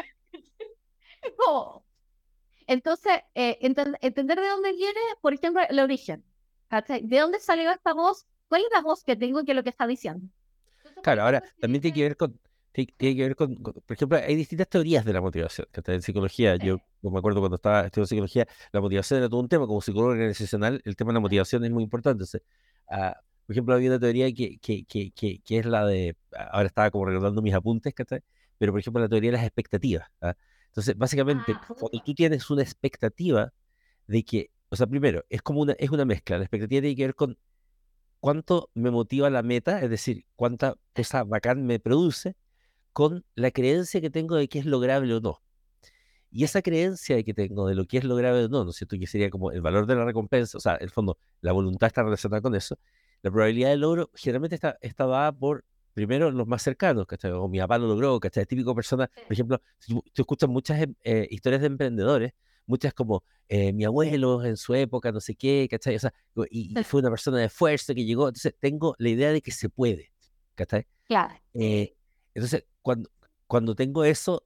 [1.22, 1.84] Es como-
[2.66, 6.24] Entonces, eh, enten- entender de dónde viene, por ejemplo, el origen.
[7.02, 8.26] ¿De dónde salió esta voz?
[8.48, 10.26] ¿Cuál es la voz que tengo es lo que está diciendo?
[10.78, 12.38] Entonces, Claro, ahora también tiene que ver con,
[12.72, 15.92] ti- tiene que ver con, con- por ejemplo, hay distintas teorías de la motivación, que
[15.92, 16.56] en psicología.
[16.56, 16.82] Yo Sí.
[17.02, 20.12] yo me acuerdo cuando estaba estudiando psicología, la motivación era todo un tema, como psicólogo
[20.12, 22.14] organizacional, el tema de la motivación es muy importante.
[22.24, 22.42] Entonces,
[22.88, 26.16] ah, por ejemplo, había una teoría que, que, que, que, que es la de,
[26.50, 28.20] ahora estaba como recordando mis apuntes, ¿cachai?
[28.58, 30.08] Pero, por ejemplo, la teoría de las expectativas.
[30.20, 30.34] ¿ah?
[30.68, 33.52] Entonces, básicamente, Ah, cuando tú tienes una expectativa
[34.06, 36.38] de que, o sea, primero, es como una, es una mezcla.
[36.38, 37.38] La expectativa tiene que ver con
[38.20, 42.36] cuánto me motiva la meta, es decir, cuánta cosa bacán me produce,
[42.92, 45.40] con la creencia que tengo de que es lograble o no.
[46.30, 48.98] Y esa creencia que tengo de lo que es lograble o no, ¿no es cierto?
[48.98, 51.86] Que sería como el valor de la recompensa, o sea, en el fondo, la voluntad
[51.86, 52.76] está relacionada con eso.
[53.22, 57.32] La probabilidad de logro generalmente está, está dada por, primero, los más cercanos, ¿cachai?
[57.32, 58.46] O mi papá lo logró, ¿cachai?
[58.46, 62.32] Típico persona, por ejemplo, tú escuchas muchas em- eh, historias de emprendedores,
[62.68, 65.96] muchas como eh, mi abuelo en su época, no sé qué, ¿cachai?
[65.96, 66.14] O sea,
[66.50, 69.50] y, y fue una persona de esfuerzo que llegó, entonces tengo la idea de que
[69.50, 70.12] se puede,
[70.54, 70.86] ¿cachai?
[71.06, 71.34] Claro.
[71.54, 71.94] Eh,
[72.34, 73.10] entonces, cuando,
[73.46, 74.44] cuando tengo eso,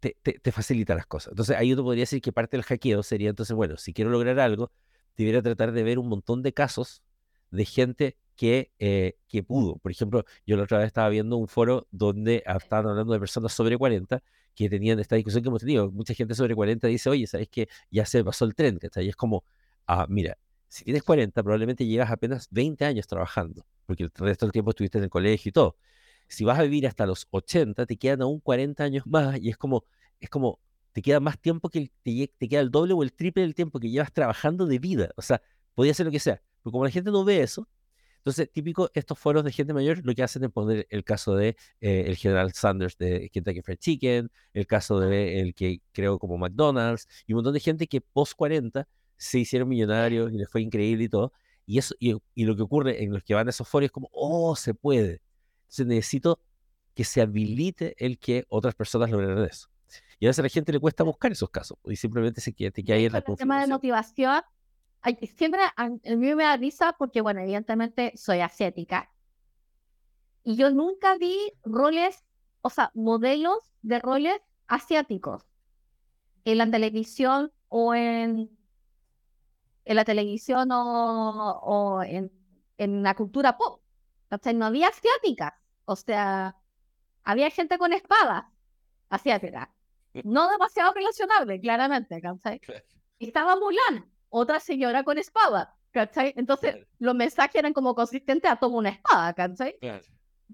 [0.00, 1.32] te, te- te facilita las cosas.
[1.32, 4.38] Entonces, ahí uno podría decir que parte del hackeo sería, entonces, bueno, si quiero lograr
[4.40, 4.72] algo,
[5.16, 7.02] debería tratar de ver un montón de casos
[7.50, 9.76] de gente que, eh, que pudo.
[9.78, 13.52] Por ejemplo, yo la otra vez estaba viendo un foro donde estaban hablando de personas
[13.52, 14.22] sobre 40
[14.54, 15.90] que tenían esta discusión que hemos tenido.
[15.90, 17.68] Mucha gente sobre 40 dice, oye, ¿sabes qué?
[17.90, 19.06] Ya se pasó el tren, ¿cachai?
[19.06, 19.44] Y es como,
[19.86, 24.52] ah, mira, si tienes 40, probablemente llevas apenas 20 años trabajando, porque el resto del
[24.52, 25.76] tiempo estuviste en el colegio y todo.
[26.28, 29.56] Si vas a vivir hasta los 80, te quedan aún 40 años más y es
[29.56, 29.84] como,
[30.20, 30.58] es como,
[30.92, 33.54] te queda más tiempo que el- te, te queda el doble o el triple del
[33.54, 35.10] tiempo que llevas trabajando de vida.
[35.16, 35.40] O sea,
[35.74, 36.42] podía ser lo que sea.
[36.62, 37.68] Pero como la gente no ve eso,
[38.26, 41.50] entonces, típico, estos foros de gente mayor lo que hacen es poner el caso de
[41.80, 46.36] eh, el General Sanders de Kentucky Fried Chicken, el caso de el que creó como
[46.36, 50.60] McDonald's, y un montón de gente que post 40 se hicieron millonarios y les fue
[50.60, 51.32] increíble y todo.
[51.66, 53.92] Y, eso, y, y lo que ocurre en los que van a esos foros es
[53.92, 55.20] como, oh, se puede.
[55.66, 56.40] Entonces necesito
[56.96, 59.68] que se habilite el que otras personas logren eso.
[60.18, 62.72] Y a veces a la gente le cuesta buscar esos casos y simplemente se queda,
[62.72, 64.42] te queda ahí en la el tema de motivación,
[65.14, 69.10] siempre a, mí me da risa porque, bueno, evidentemente soy asiática.
[70.42, 72.24] Y yo nunca vi roles,
[72.62, 75.44] o sea, modelos de roles asiáticos
[76.44, 78.50] en la televisión o en,
[79.84, 82.32] en la televisión o, o en,
[82.78, 83.80] en la cultura pop.
[84.28, 84.54] ¿cachai?
[84.54, 85.52] No había asiáticas.
[85.84, 86.56] O sea,
[87.24, 88.44] había gente con espadas
[89.08, 89.72] asiática.
[90.24, 92.60] No demasiado relacionable, claramente, ¿cachai?
[93.18, 96.32] estaba Mulan, otra señora con espada, ¿cachai?
[96.36, 96.86] Entonces, Claro.
[96.98, 99.76] los mensajes eran como consistentes a toma una espada, ¿cachai?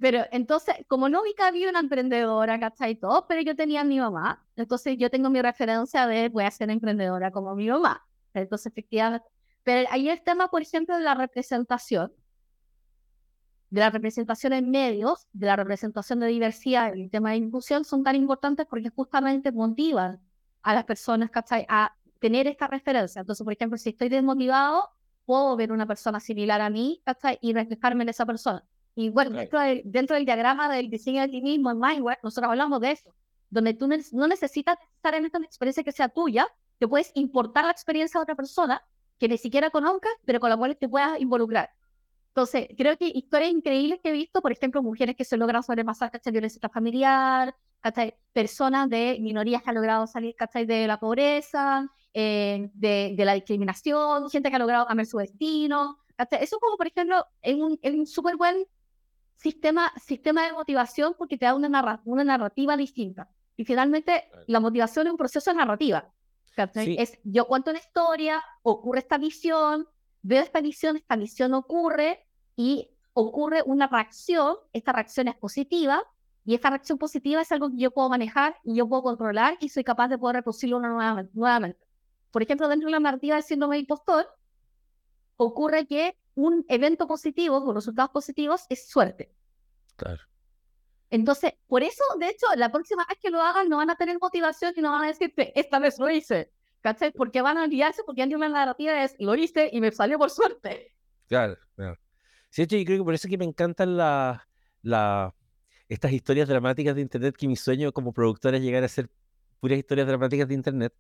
[0.01, 2.95] Pero entonces, como no vi que había una emprendedora, ¿cachai?
[2.97, 6.51] Todo, pero yo tenía a mi mamá, entonces yo tengo mi referencia de voy a
[6.51, 8.03] ser emprendedora como mi mamá.
[8.35, 9.27] Entonces, efectivamente,
[9.63, 12.13] pero ahí el tema, por ejemplo, de la representación,
[13.71, 17.85] de la representación en medios, de la representación de diversidad y el tema de inclusión
[17.85, 20.21] son tan importantes porque justamente motivan
[20.63, 21.65] a las personas, ¿cachai?
[21.69, 23.21] A tener esta referencia.
[23.21, 24.89] Entonces, por ejemplo, si estoy desmotivado,
[25.27, 27.37] puedo ver una persona similar a mí, ¿cachai?
[27.43, 28.65] Y reflejarme en esa persona.
[28.95, 29.41] Y bueno, Claro.
[29.43, 32.93] dentro, del, dentro del diagrama del diseño de ti mismo en Mindware, nosotros hablamos de
[32.93, 33.13] eso,
[33.51, 36.47] donde tú no necesitas estar en esta experiencia que sea tuya,
[36.79, 38.83] te puedes importar la experiencia de otra persona
[39.19, 41.71] que ni siquiera conozcas, pero con la cual te puedas involucrar.
[42.29, 46.11] Entonces, creo que historias increíbles que he visto, por ejemplo, mujeres que se logran sobrepasar
[46.11, 46.33] ¿cachai?
[46.33, 48.15] violencia familiar, ¿cachai?
[48.33, 50.65] personas de minorías que han logrado salir ¿cachai?
[50.65, 55.99] de la pobreza, eh, de, de la discriminación, gente que ha logrado cambiar su destino.
[56.17, 56.43] ¿cachai?
[56.43, 58.67] Eso como, por ejemplo, es un, es un súper buen
[59.37, 63.29] sistema, sistema de motivación porque te da una, narra- una narrativa distinta.
[63.57, 66.11] Y finalmente, la motivación es un proceso de narrativa.
[66.85, 66.97] Sí.
[66.99, 69.89] Es, yo cuento una historia, ocurre esta visión,
[70.23, 72.25] veo esta visión, esta visión ocurre
[72.57, 76.03] y ocurre una reacción, esta reacción es positiva
[76.45, 79.69] y esta reacción positiva es algo que yo puedo manejar y yo puedo controlar y
[79.69, 81.82] soy capaz de poder reproducirlo nuevamente.
[82.33, 84.27] Por ejemplo, dentro de la narrativa del síndrome de impostor,
[85.37, 89.33] ocurre que un evento positivo con resultados positivos es suerte.
[89.97, 90.23] Claro.
[91.11, 94.19] Entonces, por eso, de hecho, la próxima vez que lo hagan no van a tener
[94.19, 96.51] motivación y no van a decirte, esta vez lo hice.
[96.81, 97.13] ¿Cachai?
[97.13, 100.31] Porque van a olvidarse porque antes una narrativa es, lo hice y me salió por
[100.31, 100.93] suerte.
[101.29, 101.99] Claro, claro.
[102.49, 104.49] Sí, yo creo que por eso que me encantan la,
[104.83, 105.35] la,
[105.89, 109.11] estas historias dramáticas de Internet, que mi sueño como productor es llegar a hacer
[109.61, 110.95] puras historias dramáticas de Internet,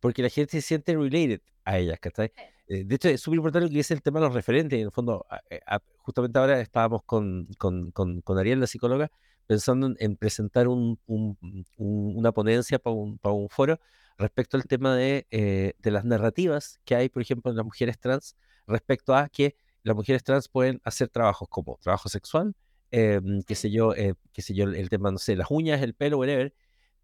[0.00, 2.32] porque la gente se siente related a ellas, ¿cachai?
[2.66, 4.78] Eh, de hecho, es súper importante que es el tema de los referentes.
[4.78, 5.60] En el fondo, eh,
[5.98, 9.10] justamente ahora estábamos con, con, con, con Ariel, la psicóloga,
[9.46, 10.98] pensando en, presentar un,
[11.76, 13.78] una ponencia para un, para un, foro
[14.18, 17.98] respecto al tema de, eh, de, las narrativas que hay, por ejemplo, en las mujeres
[17.98, 22.54] trans, respecto a que las mujeres trans pueden hacer trabajos como trabajo sexual,
[22.90, 25.94] em, qué sé yo, eh, qué sé yo, el tema, no sé, las uñas, el
[25.94, 26.54] pelo, whatever,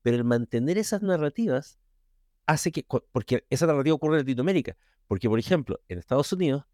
[0.02, 1.78] pero el mantener esas narrativas
[2.50, 6.64] hace que, porque esa narrativa ocurre en Latinoamérica, porque, por ejemplo, en Estados Unidos,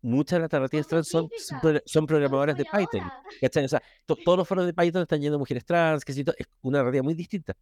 [0.00, 1.28] muchas de las narrativas trans son,
[1.86, 3.02] son, programadoras de Python.
[3.64, 6.24] O sea, todos los foros de Python están de mujeres trans, que es
[6.62, 7.56] una narrativa muy distinta.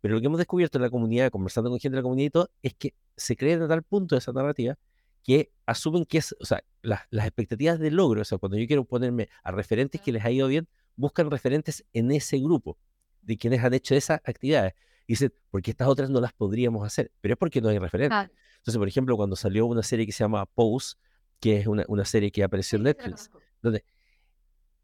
[0.00, 2.30] Pero lo que hemos descubierto en la comunidad, conversando con gente de la comunidad y
[2.30, 4.76] todo, es que se creen a tal punto esa narrativa
[5.22, 8.66] que asumen que es, o sea, las, las expectativas de logro, o sea, cuando yo
[8.66, 12.76] quiero ponerme a referentes que les ha ido bien, buscan referentes en ese grupo
[13.20, 14.74] de quienes han hecho esas actividades.
[15.12, 18.30] Dicen, porque estas otras no las podríamos hacer, pero es porque no hay referentes.
[18.56, 20.96] Entonces, por ejemplo, cuando salió una serie que se llama Pose,
[21.38, 23.84] que es una, una serie que apareció en Netflix, donde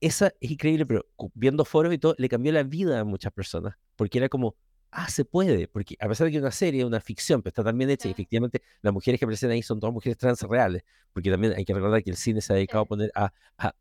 [0.03, 3.77] esa es increíble, pero viendo foros y todo, le cambió la vida a muchas personas,
[3.97, 4.55] porque era como,
[4.91, 7.79] ah, se puede, porque a pesar de que una serie, una ficción, pero está tan
[7.79, 11.31] bien hecha, y efectivamente las mujeres que aparecen ahí son todas mujeres trans reales, porque
[11.31, 13.75] también hay que recordar que el cine se ha dedicado a poner a, a,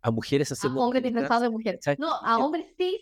[0.00, 0.80] a, mujeres haciendo...
[0.80, 1.80] A hombres disfrazados de mujeres.
[1.98, 3.00] No, a hombres cis,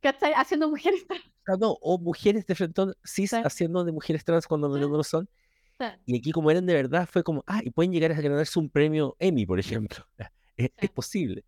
[0.00, 0.32] ¿cachai?
[0.34, 1.22] Haciendo mujeres trans.
[1.46, 5.28] Ah, no, o mujeres de frente cis haciendo de mujeres trans cuando no lo son.
[6.04, 8.68] Y aquí como eran de verdad, fue como, ah, y pueden llegar a ganarse un
[8.68, 10.06] premio Emmy, por ejemplo.
[10.56, 11.42] Es, posible.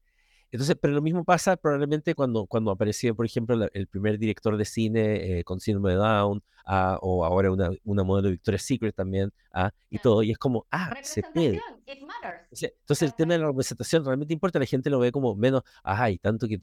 [0.52, 4.66] Entonces, pero lo mismo pasa probablemente cuando, cuando apareció, por ejemplo, el primer director de
[4.66, 8.94] cine eh, con síndrome de Down, ah, o ahora una, una modelo de Victoria's Secret
[8.94, 11.58] también, ah, y todo, y es como, ah, se puede.
[11.86, 16.18] Entonces, el tema de la representación realmente importa, la gente lo ve como menos, ay,
[16.18, 16.60] tanto que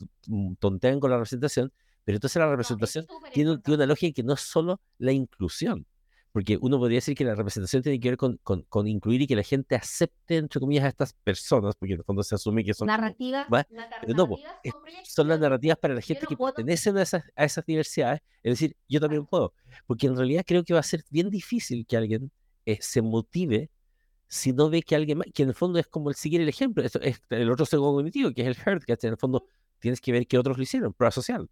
[0.60, 1.73] tontean con la representación,
[2.04, 5.88] pero entonces la representación tiene, tiene, una lógica que no es solo la inclusión,
[6.39, 9.36] porque uno podría decir que la representación tiene que ver con, con, incluir y que
[9.36, 12.73] la gente acepte, entre comillas, a estas personas, porque en el fondo se asume que
[12.73, 12.88] son...
[12.88, 13.45] Narrativas.
[14.15, 14.30] No,
[15.04, 18.78] son, las narrativas para la gente que pertenecen a esas, a esas diversidades, es decir,
[18.88, 19.54] yo también puedo,
[19.86, 22.32] porque en realidad creo que va a ser bien difícil que alguien
[22.65, 23.69] eh, se motive
[24.30, 26.47] si no ve que alguien más, que en el fondo es como el seguir el
[26.47, 29.45] ejemplo, es el otro segundo cognitivo, que es el herd, que en el fondo
[29.80, 31.49] tienes que ver que otros lo hicieron, prueba social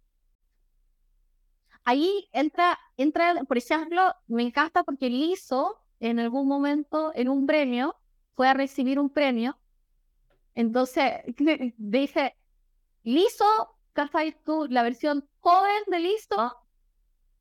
[1.88, 7.96] ahí entra, entra, por ejemplo, me encanta porque Lizo en algún momento en un premio
[8.34, 9.58] fue a recibir un premio.
[10.54, 11.22] Entonces
[11.78, 12.36] dice,
[13.04, 13.46] Lizo,
[14.44, 16.56] tú, la versión joven de Lizo,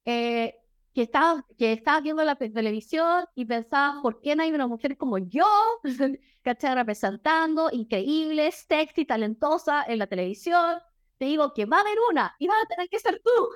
[0.06, 0.56] eh,
[0.94, 4.96] que estaba, que estaba viendo la televisión y pensaba, ¿por qué no hay una mujer
[4.96, 5.46] como yo?
[6.42, 6.74] ¿Cachai?
[6.74, 10.80] Representando, increíble, sexy, talentosa en la televisión.
[11.18, 13.50] Te digo que va a haber una y va a tener que ser tú.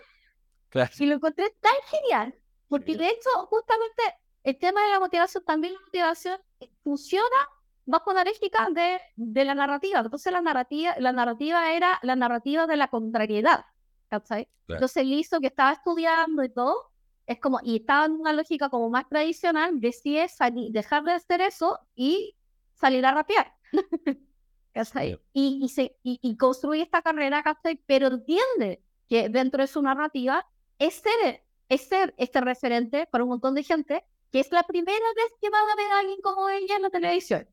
[0.99, 2.35] Y lo encontré tan genial,
[2.67, 4.01] porque de hecho, justamente
[4.43, 6.39] el tema de la motivación, también la motivación
[6.83, 7.49] funciona
[7.85, 9.99] bajo la lógica de, de la narrativa.
[9.99, 13.65] Entonces, la narrativa, la narrativa era la narrativa de la contrariedad.
[14.09, 14.47] ¿cachai?
[14.67, 16.91] Entonces, hizo que estaba estudiando y todo,
[17.25, 21.41] es como, y estaba en una lógica como más tradicional, decide salir, dejar de hacer
[21.41, 22.35] eso y
[22.73, 23.53] salir a rapear.
[24.73, 25.19] ¿cachai?
[25.33, 27.81] Y, y, se, y, y construye esta carrera, ¿cachai?
[27.85, 30.45] Pero entiende que dentro de su narrativa
[30.81, 35.05] es ser, es ser este referente para un montón de gente que es la primera
[35.15, 37.47] vez que van a ver a alguien como ella en la televisión.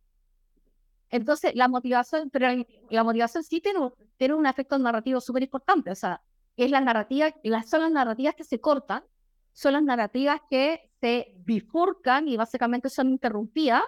[1.11, 3.81] Entonces, la motivación, pero la motivación sí tiene,
[4.17, 5.91] tiene un efecto narrativo súper importante.
[5.91, 6.23] O sea,
[6.57, 9.05] es la narrativa, las, son las narrativas que se cortan,
[9.53, 13.83] son las narrativas que se bifurcan y básicamente son interrumpidas,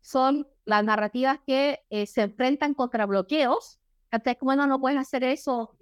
[0.00, 3.78] son las narrativas que eh, se enfrentan contra bloqueos.
[4.10, 5.76] Entonces, bueno, no puedes hacer eso,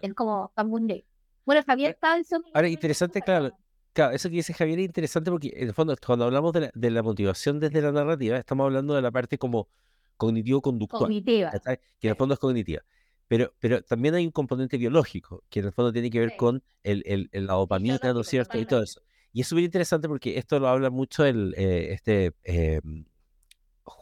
[0.00, 1.04] es como tan muy
[1.44, 2.16] bueno, Javier está
[2.54, 3.52] Ahora, interesante, claro,
[3.92, 6.70] claro, eso que dice Javier es interesante porque en el fondo, cuando hablamos de la,
[6.74, 9.68] de la motivación desde la narrativa, estamos hablando de la parte como
[10.16, 11.02] cognitivo-conductual.
[11.02, 11.52] Cognitiva.
[11.98, 12.82] Que en el fondo es cognitiva.
[13.26, 16.62] Pero, pero también hay un componente biológico, que en el fondo tiene que ver con
[16.82, 18.58] el, el, la dopamina, ¿no es cierto?
[18.58, 19.00] Y todo eso.
[19.32, 22.80] Y es súper interesante porque esto lo habla mucho el, eh, este eh,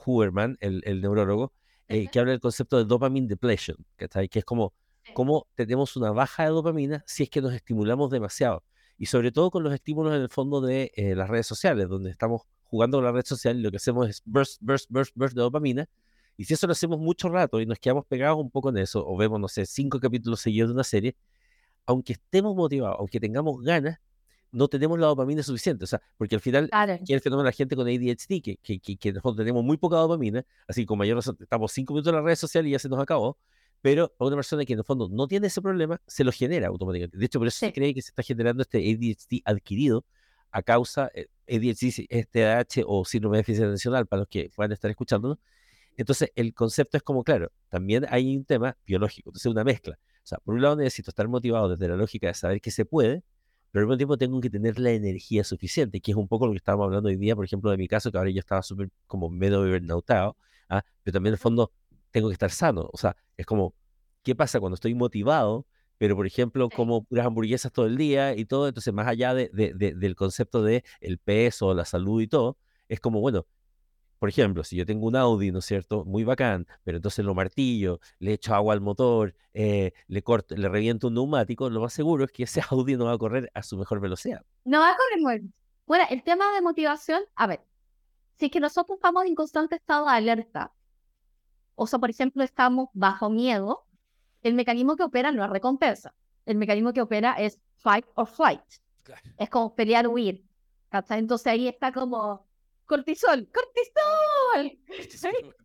[0.05, 1.53] Huberman, el, el neurólogo,
[1.89, 4.75] eh, que habla del concepto de dopamine depletion, que es como
[5.15, 8.65] cómo tenemos una baja de dopamina si es que nos estimulamos demasiado.
[8.99, 12.11] Y sobre todo con los estímulos en el fondo de eh, las redes sociales, donde
[12.11, 15.35] estamos jugando con la red social y lo que hacemos es burst, burst, burst, burst
[15.37, 15.89] de dopamina.
[16.37, 19.05] Y si eso lo hacemos mucho rato y nos quedamos pegados un poco en eso,
[19.07, 21.17] o vemos, no sé, cinco capítulos seguidos de una serie,
[21.87, 23.99] aunque estemos motivados, aunque tengamos ganas,
[24.51, 25.85] no tenemos la dopamina suficiente.
[25.85, 26.93] O sea, porque al final, Claro.
[26.95, 29.77] es el fenómeno de la gente con ADHD, que, que, que, que nosotros tenemos muy
[29.79, 32.71] poca dopamina, así que con mayor razón estamos cinco minutos en la red social y
[32.71, 33.37] ya se nos acabó.
[33.83, 36.69] Pero para una persona que en el fondo no tiene ese problema, se lo genera
[36.69, 37.19] automáticamente.
[37.19, 37.73] De hecho, por eso se Sí.
[37.73, 40.05] cree que se está generando este ADHD adquirido
[40.53, 44.91] a causa eh, ADHD, TDAH o síndrome de déficit atencional, para los que puedan estar
[44.91, 45.39] escuchándonos.
[45.97, 49.99] Entonces, el concepto es como, claro, también hay un tema biológico, entonces una mezcla.
[50.25, 52.85] O sea, por un lado necesito estar motivado desde la lógica de saber que se
[52.85, 53.23] puede,
[53.73, 56.53] pero al mismo tiempo tengo que tener la energía suficiente, que es un poco lo
[56.53, 58.91] que estábamos hablando hoy día, por ejemplo, de mi caso, que ahora yo estaba súper
[59.07, 60.37] como medio burnoutado,
[60.69, 60.83] ¿ah?
[61.03, 61.73] pero también en el fondo
[62.13, 62.89] tengo que estar sano.
[62.93, 63.75] O sea, es como,
[64.23, 65.67] ¿qué pasa cuando estoy motivado?
[65.99, 69.51] Pero, por ejemplo, como puras hamburguesas todo el día y todo, entonces más allá de,
[69.53, 73.47] de- de- del concepto de el peso, la salud y todo, es como, bueno,
[74.19, 76.05] por ejemplo, si yo tengo un Audi, ¿no es cierto?
[76.05, 80.69] Muy bacán, pero entonces lo martillo, le echo agua al motor, eh, le corto, le
[80.69, 83.63] reviento un neumático, lo más seguro es que ese Audi no va a correr a
[83.65, 84.43] su mejor velocidad.
[84.65, 85.55] No va a correr muy bien.
[85.87, 87.61] Bueno, el tema de motivación, a ver,
[88.39, 90.73] si es que nosotros estamos en constante estado de alerta,
[91.75, 93.87] o sea, por ejemplo, estamos bajo miedo,
[94.43, 96.15] el mecanismo que opera no es recompensa.
[96.45, 98.63] El mecanismo que opera es fight or flight.
[99.39, 100.45] Es como pelear o huir.
[100.93, 101.19] ¿cachai?
[101.19, 102.47] Entonces ahí está como
[102.87, 104.79] cortisol, cortisol.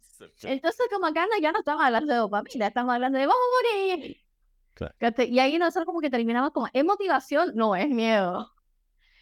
[0.43, 3.75] Entonces como acá no, ya no estamos hablando de dopamina, estamos hablando de vamos a
[3.75, 4.17] morir.
[5.29, 7.51] Y ahí nosotros como que terminamos como, ¿es motivación?
[7.55, 8.51] No, es miedo.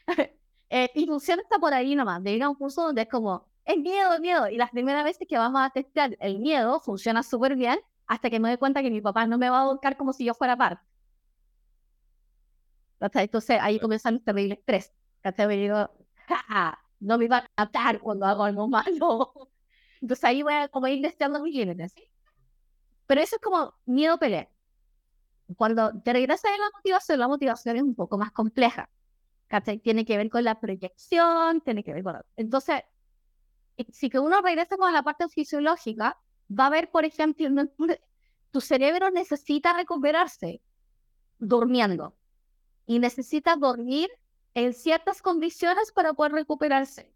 [0.69, 3.77] eh, funciona está por ahí nomás, de ir a un curso donde es como, es
[3.77, 4.49] miedo, miedo.
[4.49, 8.39] Y las primeras veces que vamos a testar el miedo funciona súper bien hasta que
[8.39, 10.55] me doy cuenta que mi papá no me va a buscar como si yo fuera
[10.57, 10.81] parte.
[12.99, 14.93] Entonces ahí comienza el terrible estrés.
[15.23, 15.89] Y digo,
[16.27, 19.33] "Ja, ja, no me van a matar cuando hago algo malo.
[20.01, 21.93] Entonces ahí voy a como ir deseando mis límites.
[21.93, 22.03] ¿sí?
[23.07, 24.49] Pero eso es como miedo pelea.
[25.57, 28.89] Cuando te regresas a la motivación, la motivación es un poco más compleja.
[29.47, 29.79] ¿cachai?
[29.79, 32.21] Tiene que ver con la proyección, tiene que ver con...
[32.35, 32.83] Entonces,
[33.91, 36.17] si que uno regresa con la parte fisiológica,
[36.49, 37.47] va a ver, por ejemplo,
[38.51, 40.61] tu cerebro necesita recuperarse
[41.39, 42.15] durmiendo
[42.85, 44.09] y necesita dormir
[44.53, 47.13] en ciertas condiciones para poder recuperarse.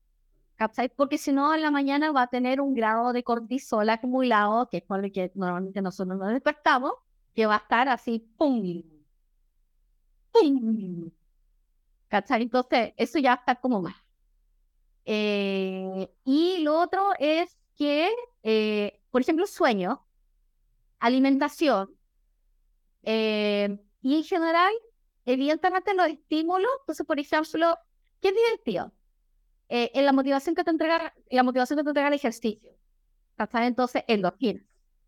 [0.98, 4.78] Porque si no, en la mañana va a tener un grado de cortisol acumulado, que
[4.78, 6.92] es por el que normalmente nosotros nos despertamos,
[7.34, 8.84] que va a estar así, ¡pum!
[10.34, 11.12] ¡pum!
[12.12, 13.96] Entonces, eso ya está como mal.
[15.06, 18.12] Eh, y lo otro es que,
[18.44, 20.06] eh, por ejemplo, sueño,
[21.00, 21.96] alimentación,
[23.04, 24.74] eh, y en general,
[25.26, 27.78] evidentemente los estímulos, entonces, por ejemplo,
[28.22, 28.94] ¿qué es divertido?
[29.70, 32.72] Eh, en la motivación que te entrega, la motivación que te entrega el ejercicio.
[33.36, 33.68] ¿Cachai?
[33.68, 34.64] Entonces, endorfinas.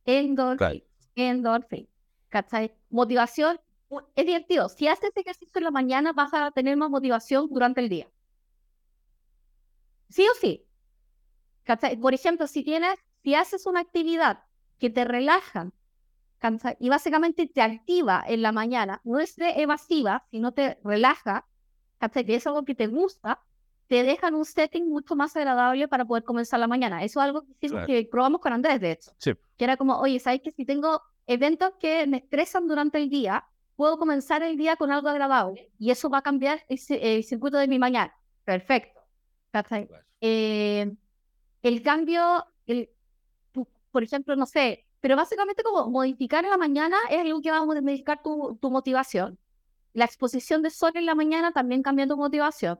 [0.06, 0.84] Endorfinas.
[1.16, 1.90] Endorfinas.
[2.30, 2.74] ¿Cachai?
[2.90, 3.60] Motivación.
[4.16, 4.70] Es divertido.
[4.70, 8.08] Si haces ejercicio en la mañana, vas a tener más motivación durante el día.
[10.12, 10.66] Sí o sí.
[11.64, 11.98] ¿Cachai?
[11.98, 14.44] Por ejemplo, si tienes, si haces una actividad
[14.80, 15.72] que te relaja,
[16.40, 16.76] ¿cachai?
[16.80, 21.46] y básicamente te activa en la mañana, no es de evasiva, sino te relaja,
[22.00, 22.26] ¿cachai?
[22.26, 23.40] que es algo que te gusta,
[23.88, 27.04] te dejan un setting mucho más agradable para poder comenzar la mañana.
[27.04, 27.88] Eso es algo que, hicimos- Claro.
[27.88, 29.12] que probamos con Andrés, de hecho.
[29.18, 29.34] Sí.
[29.58, 33.46] Que era como, oye, ¿sabes que si tengo eventos que me estresan durante el día,
[33.76, 37.68] puedo comenzar el día con algo agradable y eso va a cambiar el circuito de
[37.68, 38.14] mi mañana?
[38.46, 39.01] Perfecto.
[40.22, 40.94] Eh,
[41.64, 42.90] el cambio, el,
[43.92, 47.58] por ejemplo, no sé, pero básicamente como modificar en la mañana es algo que va
[47.58, 49.38] a modificar tu, tu motivación.
[49.94, 52.80] La exposición de sol en la mañana también cambia tu motivación.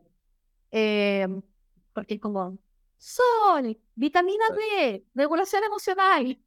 [0.72, 1.28] Eh,
[1.94, 2.58] porque es como
[2.98, 6.40] sol, vitamina D, regulación emocional.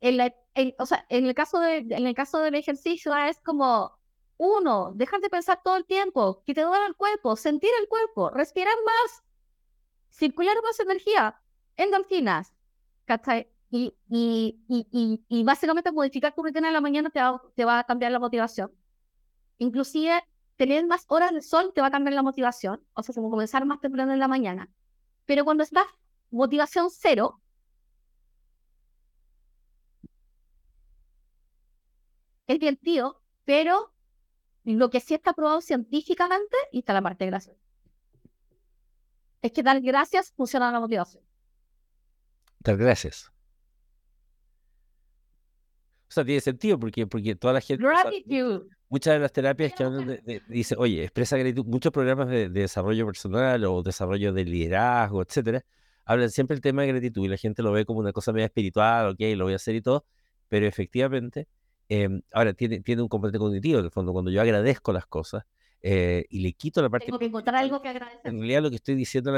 [0.00, 3.38] En la- en- o sea, en el caso de, en el caso del ejercicio es
[3.40, 3.92] como
[4.38, 8.30] uno, dejar de pensar todo el tiempo, que te duele el cuerpo, sentir el cuerpo,
[8.30, 9.22] respirar más,
[10.10, 11.40] circular más energía,
[11.76, 12.52] endorfinas,
[13.04, 13.48] ¿cachai?
[13.70, 18.18] Y, básicamente modificar tu rutina en la mañana te va, te va a cambiar la
[18.18, 18.72] motivación.
[19.58, 20.22] Inclusive,
[20.56, 23.64] tener más horas de sol te va a cambiar la motivación, o sea, como comenzar
[23.66, 24.70] más temprano en la mañana.
[25.26, 25.86] Pero cuando estás
[26.30, 27.40] motivación cero,
[32.46, 33.92] es divertido, pero
[34.74, 37.56] lo que sí está probado científicamente, y está la parte de gracias,
[39.42, 41.22] es que dar gracias funciona la motivación.
[42.60, 43.30] Dar gracias.
[46.08, 47.84] O sea, tiene sentido porque, porque toda la gente,
[48.88, 53.06] muchas de las terapias que hablan de, dice, oye, expresa gratitud, muchos programas de, desarrollo
[53.06, 55.64] personal o desarrollo de liderazgo, etcétera,
[56.04, 58.46] hablan siempre el tema de gratitud y la gente lo ve como una cosa media
[58.46, 60.06] espiritual, ok, lo voy a hacer y todo,
[60.48, 61.48] pero efectivamente,
[61.88, 65.44] em, ahora tiene, tiene un componente cognitivo, en el fondo, cuando yo agradezco las cosas,
[65.82, 67.06] eh, y le quito la parte...
[67.06, 68.20] Tengo que encontrar algo que agradecer.
[68.24, 69.32] En realidad lo que estoy diciendo,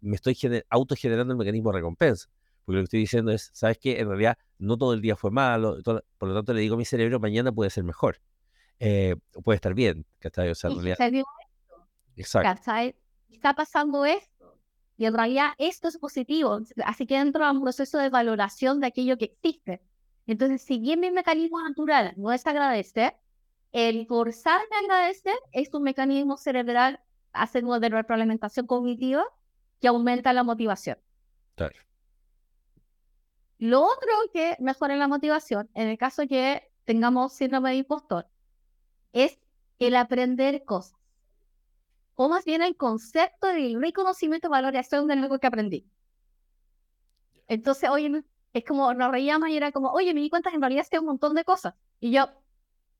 [0.00, 0.36] me estoy
[0.70, 2.28] autogenerando el mecanismo de recompensa.
[2.64, 4.00] Porque lo que estoy diciendo es, ¿sabes qué?
[4.00, 6.86] En realidad no todo el día fue malo, por lo tanto le digo a mi
[6.86, 8.18] cerebro, mañana puede ser mejor.
[8.78, 10.48] Eh, puede estar bien, ¿cachai?
[10.48, 11.24] O sea, en realidad...
[12.16, 12.72] Exacto.
[13.28, 14.58] Está pasando esto.
[14.96, 16.60] Y en realidad esto es positivo.
[16.84, 19.82] Así que entro a un proceso de valoración de aquello que existe.
[20.26, 23.16] Entonces, si bien mi mecanismo natural no es agradecer,
[23.72, 27.00] el forzarme a agradecer es un mecanismo cerebral,
[27.32, 29.24] hace de retroalimentación cognitiva
[29.80, 30.98] que aumenta la motivación.
[31.56, 31.74] Claro.
[33.58, 38.26] Lo otro que mejora la motivación, en el caso que tengamos síndrome de impostor,
[39.12, 39.38] es
[39.78, 40.98] el aprender cosas.
[42.14, 45.86] O más bien el concepto del reconocimiento valoración de algo que aprendí.
[47.48, 48.22] Entonces, oye,
[48.54, 50.98] es como nos reíamos y era como, oye, me di cuenta que en realidad sé
[50.98, 51.74] un montón de cosas.
[52.00, 52.30] Y yo,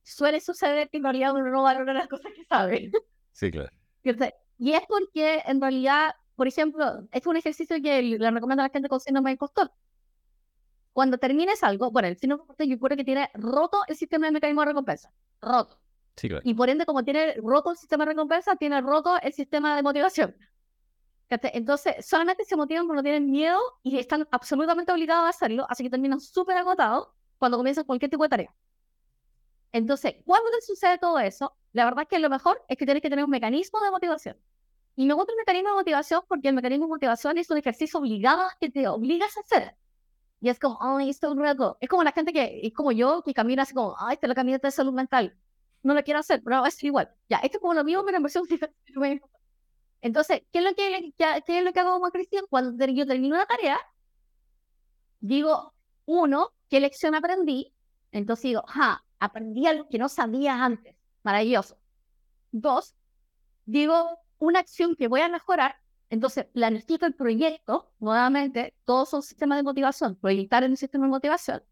[0.03, 2.91] suele suceder que en realidad uno no valora las cosas que sabe.
[3.33, 3.71] Sí, claro.
[4.57, 8.73] Y es porque en realidad, por ejemplo, es un ejercicio que le recomiendo a la
[8.73, 9.73] gente con síndrome de impostor
[10.95, 14.33] cuando termines algo, bueno, el síndrome de yo creo que tiene roto el sistema de
[14.33, 15.13] mecanismo de recompensa.
[15.43, 15.77] Roto.
[16.17, 16.43] Sí, claro.
[16.45, 19.83] Y por ende, como tiene roto el sistema de recompensa, tiene roto el sistema de
[19.83, 20.37] motivación.
[21.43, 25.91] Entonces, solamente se motivan cuando tienen miedo y están absolutamente obligados a hacerlo, así que
[25.91, 27.09] terminan súper agotados
[27.39, 28.55] cuando comienzan cualquier tipo de tarea.
[29.73, 33.03] Entonces, cuando te sucede todo eso, la verdad es que lo mejor es que tienes
[33.03, 34.37] que tener un mecanismo de motivación.
[34.97, 37.99] Y me gusta el mecanismo de motivación porque el mecanismo de motivación es un ejercicio
[37.99, 39.77] obligado que te obligas a hacer.
[40.41, 43.23] Y es como, ay, esto es un Es como la gente que, es como yo,
[43.23, 45.37] que camina así como, ay, esta es la caminata de salud mental.
[45.83, 47.11] No lo quiero hacer, pero va a ser igual.
[47.29, 48.47] Ya, esto es como lo mismo, pero en versión
[50.05, 52.45] Entonces, ¿qué es lo que, qué es lo que hago como Cristian?
[52.51, 53.81] Cuando yo termino una tarea,
[55.21, 55.75] digo,
[56.05, 57.75] uno, ¿qué lección aprendí?
[58.13, 60.95] Entonces digo, ja, aprendí algo que no sabía antes.
[61.23, 61.79] Maravilloso.
[62.53, 62.95] Dos,
[63.65, 65.77] digo, una acción que voy a mejorar
[66.11, 71.11] entonces, planifico el proyecto, nuevamente, todos son sistemas de motivación, proyectar en un sistema de
[71.11, 71.65] motivación.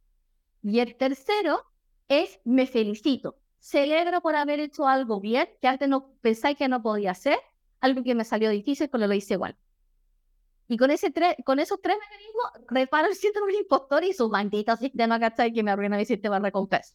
[0.62, 1.62] Y el tercero
[2.08, 6.82] es me felicito, celebro por haber hecho algo bien, que antes no pensáis que no
[6.82, 7.38] podía hacer,
[7.82, 9.56] algo que me salió difícil, pero lo hice igual.
[10.68, 11.12] Y con, ese
[11.44, 15.52] con esos tres mecanismos, reparo el síndrome del impostor y su maldito sistema, ¿cachai?
[15.52, 16.94] Que me arruina mi sistema de recompensa.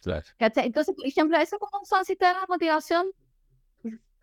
[0.00, 0.24] Claro.
[0.38, 3.12] Entonces, por ejemplo, eso como son sistemas de motivación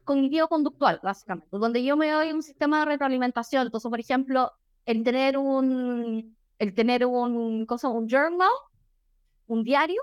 [0.03, 3.67] cognitivo-conductual, básicamente, donde yo me doy un sistema de retroalimentación.
[3.67, 4.51] Entonces, por ejemplo,
[4.85, 8.49] el tener un, el tener un, cosa, un journal,
[9.47, 10.01] un diario,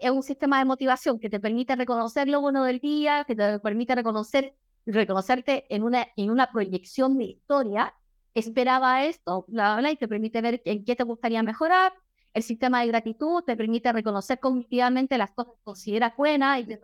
[0.00, 3.58] Es un sistema de motivación que te permite reconocer lo bueno del día, que te
[3.58, 4.54] permite reconocer,
[4.86, 7.92] reconocerte en una, en una proyección de historia.
[8.34, 11.92] Esperaba esto, bla, bla, y te permite ver en qué te gustaría mejorar.
[12.32, 16.80] El sistema de gratitud te permite reconocer cognitivamente las cosas que consideras buenas y te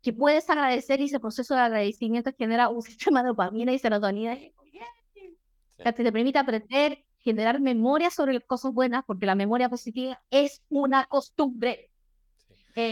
[0.00, 4.36] que puedes agradecer y ese proceso de agradecimiento genera un sistema de dopamina y serotonina
[4.36, 11.06] que te permite aprender, generar memoria sobre cosas buenas, porque la memoria positiva es una
[11.06, 11.90] costumbre.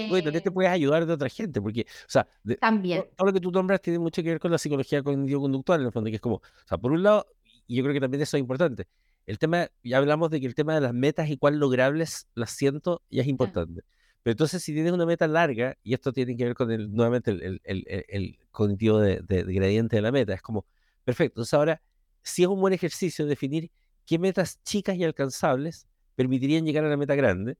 [0.09, 2.27] bueno, te puedes ayudar de otra gente, porque, o sea,
[2.59, 3.05] también.
[3.17, 5.93] Todo, lo que tú nombras tiene mucho que ver con la psicología cognitivo-conductual, en el
[5.93, 7.29] fondo, que es como, o sea, por un lado,
[7.69, 8.89] y yo creo que también eso es importante,
[9.25, 12.51] el tema, ya hablamos de que el tema de las metas y cuán logrables las
[12.51, 13.83] siento ya es importante.
[14.25, 17.31] Pero entonces, si tienes una meta larga, y esto tiene que ver con el, nuevamente
[17.31, 20.67] el, el, el, cognitivo de, gradiente de la meta, es como,
[21.05, 21.83] perfecto, entonces ahora,
[22.23, 23.71] si es un buen ejercicio definir
[24.07, 27.57] qué metas chicas y alcanzables permitirían llegar a la meta grande,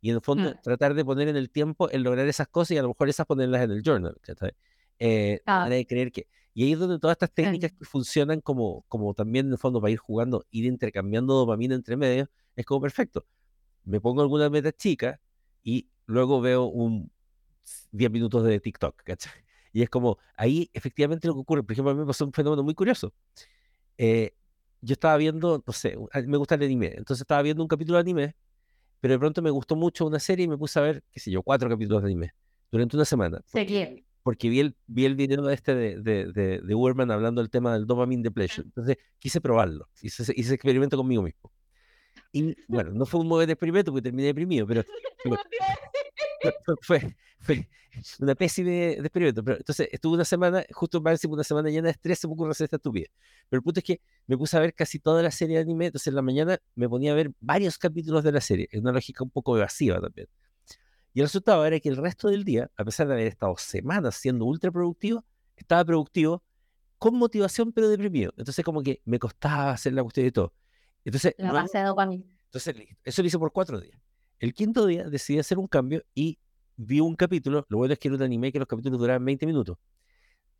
[0.00, 0.62] y en el fondo mm.
[0.62, 3.26] tratar de poner en el tiempo el lograr esas cosas y a lo mejor esas
[3.26, 4.16] ponerlas en el journal,
[4.98, 5.68] eh, ah.
[5.68, 6.26] de creer que...
[6.52, 9.80] Y ahí es donde todas estas técnicas que funcionan como, como también en el fondo
[9.80, 13.24] para ir jugando, ir intercambiando dopamina entre medios, es como perfecto.
[13.84, 15.20] Me pongo alguna meta chica
[15.62, 17.10] y luego veo un
[17.92, 19.32] 10 minutos de TikTok, ¿cachai?
[19.72, 22.32] Y es como, ahí efectivamente lo que ocurre, por ejemplo, a mí me pasó un
[22.32, 23.12] fenómeno muy curioso.
[23.96, 24.34] Eh,
[24.80, 28.02] yo estaba viendo, no sé, me gusta el anime, entonces estaba viendo un capítulo de
[28.02, 28.36] anime,
[29.00, 31.30] pero de pronto me gustó mucho una serie y me puse a ver, qué sé
[31.30, 32.34] yo, cuatro capítulos de anime
[32.70, 33.40] durante una semana.
[33.50, 37.50] Porque, porque vi el, vi el video este de, de, de, de Urban hablando del
[37.50, 38.66] tema del dopamine depletion.
[38.66, 41.50] Entonces quise probarlo, hice, hice experimento conmigo mismo.
[42.32, 44.84] Y bueno, no fue un buen experimento porque terminé deprimido, pero,
[46.82, 47.68] fue, fue
[48.20, 49.42] una pésima de experimento.
[49.44, 52.52] Pero entonces estuve una semana, justo decir una semana llena de estrés, se me ocurre
[52.52, 53.10] hacer esta estupidez.
[53.48, 55.86] Pero el punto es que me puse a ver casi toda la serie de anime,
[55.86, 58.92] entonces en la mañana me ponía a ver varios capítulos de la serie, es una
[58.92, 60.28] lógica un poco evasiva también.
[61.12, 64.14] Y el resultado era que el resto del día, a pesar de haber estado semanas
[64.14, 65.24] siendo ultra productivo,
[65.56, 66.44] estaba productivo
[66.98, 68.32] con motivación pero deprimido.
[68.36, 70.54] Entonces como que me costaba hacer la cuestión de todo.
[71.04, 72.24] Entonces, La base de dopamina.
[72.44, 72.76] entonces.
[73.02, 73.98] Eso lo hice por cuatro días.
[74.40, 76.38] El quinto día decidí hacer un cambio y
[76.76, 77.66] vi un capítulo.
[77.68, 79.78] Lo bueno es que era un anime que los capítulos duraban 20 minutos.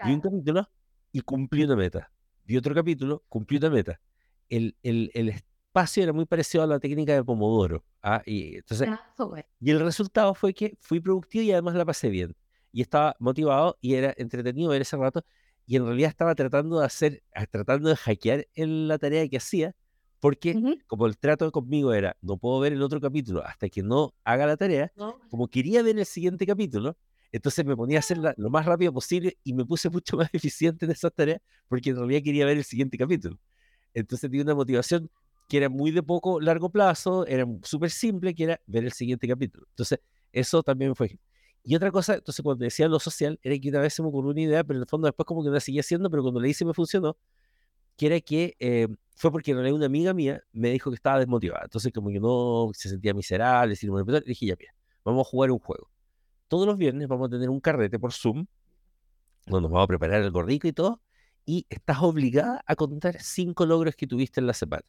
[0.05, 0.37] Vi un Claro.
[0.37, 0.71] capítulo
[1.13, 2.13] y cumplí una meta.
[2.45, 4.01] Vi otro capítulo, cumplí una meta.
[4.49, 7.85] El, el, el espacio era muy parecido a la técnica de Pomodoro.
[8.03, 8.23] ¿ah?
[8.27, 9.47] Y, entonces, súper.
[9.61, 12.37] y el resultado fue que fui productivo y además la pasé bien.
[12.73, 15.25] Y estaba motivado y era entretenido ver ese rato.
[15.67, 19.37] Y en realidad estaba tratando de hacer, ah, tratando de hackear en la tarea que
[19.39, 19.75] hacía,
[20.21, 20.79] porque Ujú.
[20.87, 24.47] como el trato conmigo era, no puedo ver el otro capítulo hasta que no haga
[24.47, 24.93] la tarea,
[25.31, 26.97] como quería ver el siguiente capítulo,
[27.33, 30.85] entonces me ponía a hacerla lo más rápido posible y me puse mucho más eficiente
[30.85, 33.39] en esas tareas, porque en realidad quería ver el siguiente capítulo.
[33.95, 35.11] Entonces tenía una motivación
[35.49, 39.27] que era muy de poco largo plazo, era súper simple, que era ver el siguiente
[39.27, 39.67] capítulo.
[39.71, 40.01] Entonces,
[40.33, 41.19] eso también fue.
[41.65, 44.31] Y otra cosa, entonces cuando decía lo social, era que una vez se me ocurrió
[44.31, 46.49] una idea, pero en el fondo después como que la seguía haciendo, pero cuando la
[46.49, 47.17] hice me funcionó,
[48.01, 51.19] que era que eh, fue porque en realidad una amiga mía me dijo que estaba
[51.19, 51.65] desmotivada.
[51.65, 53.91] Entonces como que no se sentía miserable, sin
[54.25, 54.75] dije, ya, mira,
[55.05, 55.91] vamos a jugar un juego.
[56.49, 58.47] Todos los viernes vamos a tener un carrete por Zoom,
[59.45, 61.03] donde nos vamos a preparar algo rico y todo,
[61.45, 64.87] y estás obligada a contar cinco logros que tuviste en la semana.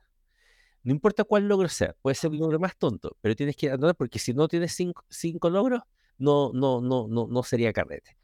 [0.83, 3.97] No importa cuál logro sea, puede ser el logro más tonto, pero tienes que anotar
[3.97, 5.81] porque si no tienes cinco, cinco logros,
[6.17, 8.15] no, no, no, no, no sería carrete.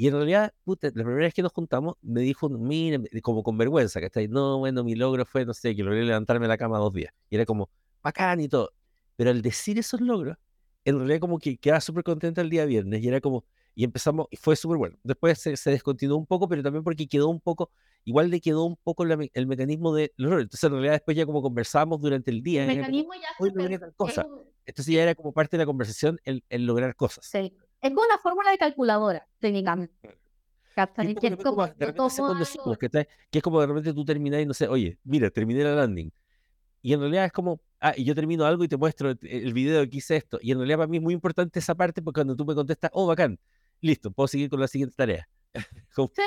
[0.00, 3.58] Y en realidad, puta, la primera vez que nos juntamos, me dijo, mira, como con
[3.58, 6.48] vergüenza, que está ahí, no, bueno, mi logro fue, no sé, que logré levantarme de
[6.48, 7.12] la cama dos días.
[7.28, 7.68] Y era como,
[8.02, 8.72] bacán y todo.
[9.16, 10.38] Pero al decir esos logros,
[10.86, 13.44] en realidad como que quedaba súper contenta el día viernes y era como,
[13.74, 14.96] y empezamos, y fue súper bueno.
[15.02, 17.70] Después se, se descontinuó un poco, pero también porque quedó un poco,
[18.06, 20.44] igual le quedó un poco la el mecanismo de los logros.
[20.44, 23.50] Entonces en realidad después ya como conversamos durante el día, El como, mecanismo ya hoy
[23.50, 24.26] se logré per- tal cosa.
[24.64, 27.26] Entonces ya era como parte de la conversación el, el lograr cosas.
[27.26, 27.52] sí.
[27.80, 29.94] Es como una fórmula de calculadora, técnicamente.
[31.20, 31.66] Que es como
[33.42, 36.10] como, de repente tú terminas y no sé, oye, mira, terminé la landing.
[36.82, 39.52] Y en realidad es como, ah, y yo termino algo y te muestro el, el
[39.52, 40.38] video que hice esto.
[40.40, 42.90] Y en realidad para mí es muy importante esa parte porque cuando tú me contestas,
[42.94, 43.38] oh, bacán,
[43.80, 45.28] listo, puedo seguir con la siguiente tarea.
[45.94, 46.22] Como, Sí.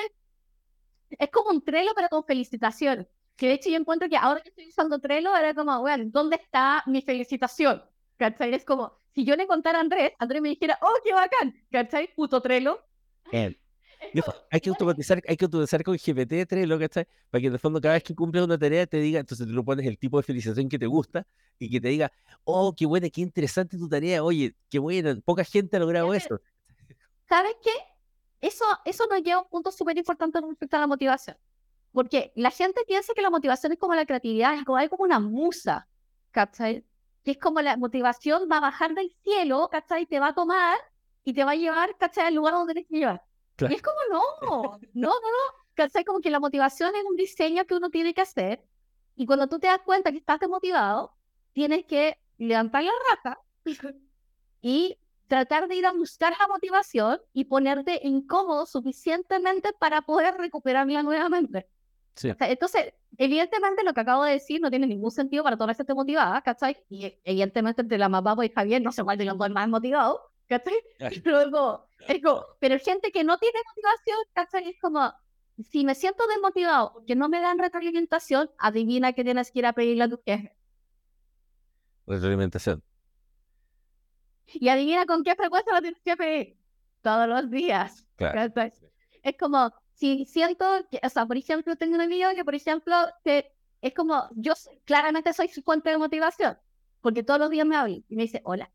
[1.19, 3.07] Es como un Trello, pero con felicitación.
[3.35, 6.37] Que de hecho yo encuentro que ahora que estoy usando Trello, era como, bueno, ¿dónde
[6.37, 7.83] está mi felicitación?
[8.23, 8.53] ¿Cachai?
[8.53, 12.07] Es como, si yo le contara a Andrés, Andrés me dijera, oh, qué bacán, ¿cachai?
[12.15, 12.79] Puto Trello.
[14.25, 17.05] como, hay que automatizar, hay que automatizar con GPT 3, lo ¿cachai?
[17.29, 19.51] Para que en el fondo cada vez que cumples una tarea te diga, entonces tú
[19.51, 21.27] le pones el tipo de felicitación que te gusta
[21.59, 22.13] y que te diga,
[22.45, 26.39] oh, qué buena, qué interesante tu tarea, oye, qué buena, poca gente ha logrado eso.
[27.27, 27.71] ¿Sabes qué?
[28.39, 31.35] Eso, eso nos lleva a un punto súper importante respecto a la motivación.
[31.91, 35.03] Porque la gente piensa que la motivación es como la creatividad, es como, hay como
[35.03, 35.89] una musa,
[36.31, 36.85] ¿cachai?
[37.23, 40.05] Que es como la motivación va a bajar del cielo, ¿cachai?
[40.05, 40.77] Te va a tomar
[41.23, 42.27] y te va a llevar, ¿cachai?
[42.27, 43.23] Al lugar donde tienes que llevar.
[43.55, 43.73] Claro.
[43.73, 46.03] Y es como, no, no, no, no, ¿cachai?
[46.03, 48.63] Como que la motivación es un diseño que uno tiene que hacer.
[49.15, 51.13] Y cuando tú te das cuenta que estás desmotivado,
[51.53, 53.39] tienes que levantar la raja
[54.61, 54.97] y
[55.27, 61.67] tratar de ir a buscar la motivación y ponerte incómodo suficientemente para poder recuperarla nuevamente.
[62.15, 62.29] Sí.
[62.29, 65.67] O sea, Entonces, evidentemente lo que acabo de decir no tiene ningún sentido para toda
[65.67, 66.77] la gente motivada, ¿cachai?
[66.89, 69.67] Y evidentemente entre la mamá y Javier, no sé cuál de los dos es más
[69.67, 70.75] motivado, ¿cachai?
[71.23, 74.69] Pero, es como- es como- pero gente que no tiene motivación, ¿cachai?
[74.69, 75.11] Es como,
[75.71, 79.73] si me siento desmotivado porque no me dan retroalimentación, adivina que tienes que ir a
[79.73, 80.55] pedirle a tu jefe.
[82.05, 82.83] Retroalimentación.
[84.47, 86.57] Y adivina con qué frecuencia lo tienes que pedir.
[87.01, 88.05] Todos los días.
[88.15, 88.53] Claro.
[89.23, 92.93] Es como, si siento, que, o sea, por ejemplo, tengo un amigo que, por ejemplo,
[93.23, 94.51] que es como, yo
[94.83, 96.57] claramente soy su fuente de motivación,
[96.99, 98.69] porque todos los días me habla y me dice, hola,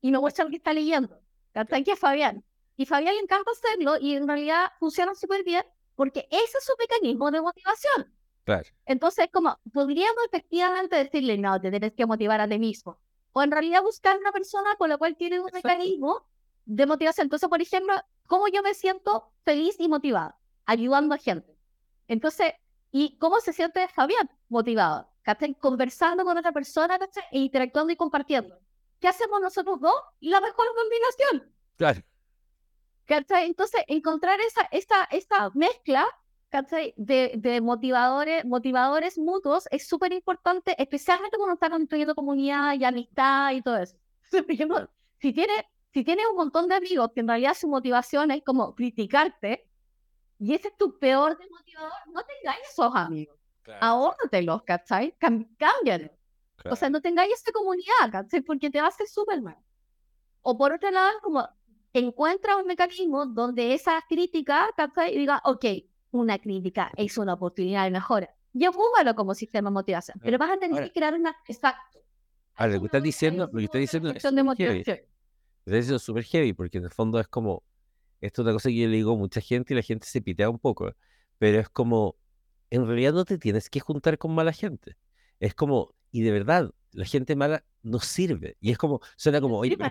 [0.00, 1.16] y me muestra lo que está leyendo,
[1.52, 1.84] ¿cachai?
[1.84, 2.44] Que es Fabián.
[2.76, 5.64] Y Fabián le encanta hacerlo y en realidad funciona súper bien,
[5.94, 8.12] porque ese es su mecanismo de motivación.
[8.42, 8.68] Claro.
[8.84, 12.98] Entonces, como podríamos efectivamente decirle, no, te tienes que motivar a ti mismo.
[13.32, 15.68] O en realidad buscar una persona con la cual tiene un Exacto.
[15.68, 16.26] mecanismo
[16.64, 17.26] de motivación.
[17.26, 17.94] Entonces, por ejemplo,
[18.26, 20.36] ¿cómo yo me siento feliz y motivada?
[20.66, 21.56] Ayudando a gente.
[22.08, 22.52] Entonces,
[22.90, 25.08] ¿y cómo se siente Fabián motivado?
[25.22, 25.54] ¿Cachai?
[25.54, 27.24] Conversando con otra persona, ¿cachai?
[27.32, 28.58] E interactuando y compartiendo.
[29.00, 29.94] ¿Qué hacemos nosotros dos?
[30.20, 31.54] La mejor combinación.
[31.76, 32.02] Claro.
[33.06, 33.46] ¿Cachai?
[33.46, 36.06] Entonces, encontrar esa, esta, esta mezcla.
[36.96, 43.50] De, de motivadores, motivadores mutuos es súper importante, especialmente cuando está construyendo comunidad y amistad
[43.50, 43.96] y todo eso.
[44.30, 44.88] Por ejemplo,
[45.18, 48.74] si tienes si tienes un montón de amigos que en realidad su motivación es como
[48.74, 49.64] criticarte,
[50.38, 53.36] y ese es tu peor desmotivador, no tengáis esos amigos.
[53.62, 54.14] Claro.
[54.42, 55.16] los ¿cachai?
[55.18, 56.10] Cámbialos.
[56.70, 58.40] O sea, no tengáis esa comunidad, ¿cachai?
[58.40, 59.56] Porque te va a hacer súper mal.
[60.42, 61.48] O por otro lado, como
[61.92, 65.14] encuentra un mecanismo donde esa crítica, ¿cachai?
[65.14, 65.64] Y diga, ok,
[66.10, 68.34] una crítica es una oportunidad de mejora.
[68.52, 70.18] Y ocúpalo como sistema de motivación.
[70.22, 71.36] Pero vas a tener que crear una...
[71.46, 71.98] Exacto.
[72.54, 75.00] Ahora, lo que estás diciendo, lo que estás diciendo es de motivación.
[75.66, 77.62] Es súper heavy, porque en el fondo es como,
[78.26, 80.22] esto es una cosa que yo le digo a mucha gente y la gente se
[80.22, 80.92] pitea un poco,
[81.38, 82.16] pero es como,
[82.70, 84.96] en realidad no te tienes que juntar con mala gente.
[85.40, 88.56] Es como, y de verdad, la gente mala no sirve.
[88.60, 89.90] Y es como, suena como, oye, pero,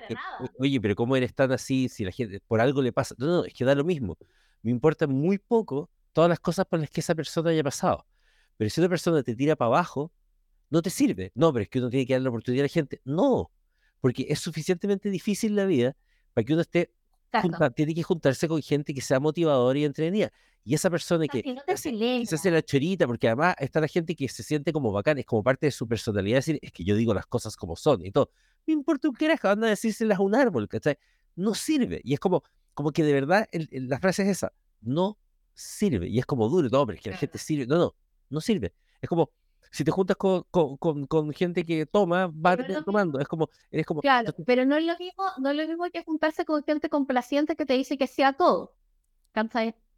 [0.58, 3.14] oye, pero ¿cómo eres tan así si la gente, por algo le pasa?
[3.18, 4.18] No, no, es que da lo mismo.
[4.64, 8.08] Me importa muy poco todas las cosas por las que esa persona haya pasado.
[8.58, 10.12] Pero si una persona te tira para abajo,
[10.70, 11.32] no te sirve.
[11.36, 13.02] No, pero es que uno tiene que dar la oportunidad a la gente.
[13.06, 13.52] No,
[14.00, 15.96] porque es suficientemente difícil la vida
[16.34, 16.92] para que uno esté,
[17.76, 20.32] tiene que juntarse con gente que sea motivadora y entretenida.
[20.66, 21.44] Y esa persona que,
[22.26, 25.26] se hace la chorita, porque además está la gente que se siente como bacán, es
[25.26, 28.12] como parte de su personalidad decir, es que yo digo las cosas como son y
[28.12, 28.30] todo.
[28.66, 30.98] No importa un carajo, anda a decírselas a un árbol, ¿cachai?
[31.36, 32.00] No sirve.
[32.04, 35.18] Y es como, como que de verdad la frase es esa, no
[35.54, 36.08] sirve.
[36.08, 37.68] Y es como duro, no, pero es que la gente sirve.
[37.68, 37.96] No, no,
[38.30, 38.74] no sirve.
[39.02, 39.32] Es como,
[39.74, 42.56] si te juntas con, con, con, gente que toma, va
[42.86, 43.20] tomando.
[43.20, 44.02] Es como, eres como.
[44.02, 47.56] Claro, pero no es lo mismo, no es lo mismo que juntarse con gente complaciente
[47.56, 48.76] que te dice que sea todo.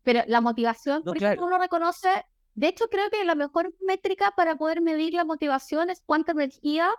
[0.03, 2.07] Pero la motivación, por ejemplo, uno reconoce,
[2.53, 6.89] de hecho creo que la mejor métrica para poder medir la motivación es cuánta energía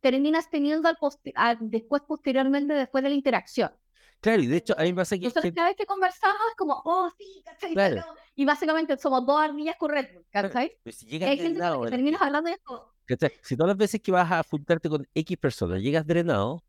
[0.00, 0.88] terminas teniendo
[1.34, 3.72] al después, posteriormente, después de la interacción.
[4.20, 5.26] Claro, y de hecho, a mí me pasa que...
[5.26, 7.72] Entonces, cada vez que conversamos es como, oh, sí, ¿cachai?
[7.72, 8.04] Claro.
[8.34, 10.76] Y básicamente somos dos ardillas correctas, ¿cachai?
[10.82, 11.86] Pero si llegas drenado...
[11.86, 12.92] terminas hablando de esto.
[13.42, 16.64] Si todas las veces que vas a juntarte con X personas llegas drenado,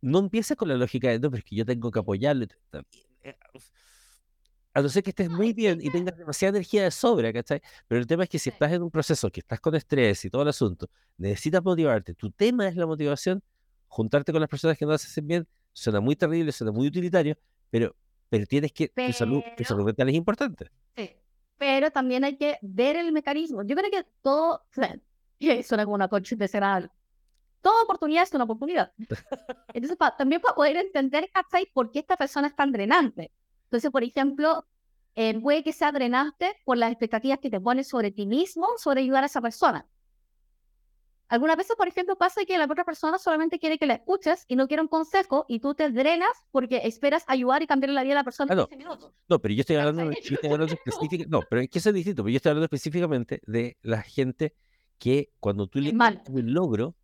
[0.00, 2.46] no empieza con la lógica de, no, pero es que yo tengo que apoyarlo.
[3.22, 3.36] Eh,
[4.74, 7.60] a no ser que estés muy bien y tengas demasiada energía de sobra, ¿cachai?
[7.86, 10.30] Pero el tema es que si estás en un proceso que estás con estrés y
[10.30, 13.42] todo el asunto, necesitas motivarte, tu tema es la motivación,
[13.88, 15.48] juntarte con las personas que no hacen bien,
[15.78, 17.36] suena muy terrible, suena muy utilitario,
[17.70, 17.94] pero,
[18.28, 20.70] pero tienes que, tu, salud, tu salud mental es importante.
[20.96, 21.16] Sí,
[21.56, 23.62] pero también hay que ver el mecanismo.
[23.62, 24.64] Yo creo que todo,
[25.64, 26.88] suena como una coche de.
[27.60, 28.92] Toda oportunidad es una oportunidad.
[29.74, 31.66] Entonces, también para poder entender, ¿cachai?
[31.72, 33.32] ¿Por qué esta persona es tan drenante?
[33.64, 34.66] Entonces, por ejemplo,
[35.14, 39.02] eh, puede que sea drenante por las expectativas que te pones sobre ti mismo, sobre
[39.02, 39.86] ayudar a esa persona.
[41.28, 44.56] Algunas veces, por ejemplo, pasa que la otra persona solamente quiere que la escuches y
[44.56, 48.12] no quiere un consejo y tú te drenas porque esperas ayudar y cambiar la vida
[48.12, 49.12] de la persona en 15 minutos.
[49.28, 51.94] No, pero yo estoy hablando, yo estoy hablando específicamente, no, pero es que eso es
[51.94, 54.54] distinto, pero yo estoy hablando específicamente de la gente
[54.98, 56.96] que cuando tú le un logro,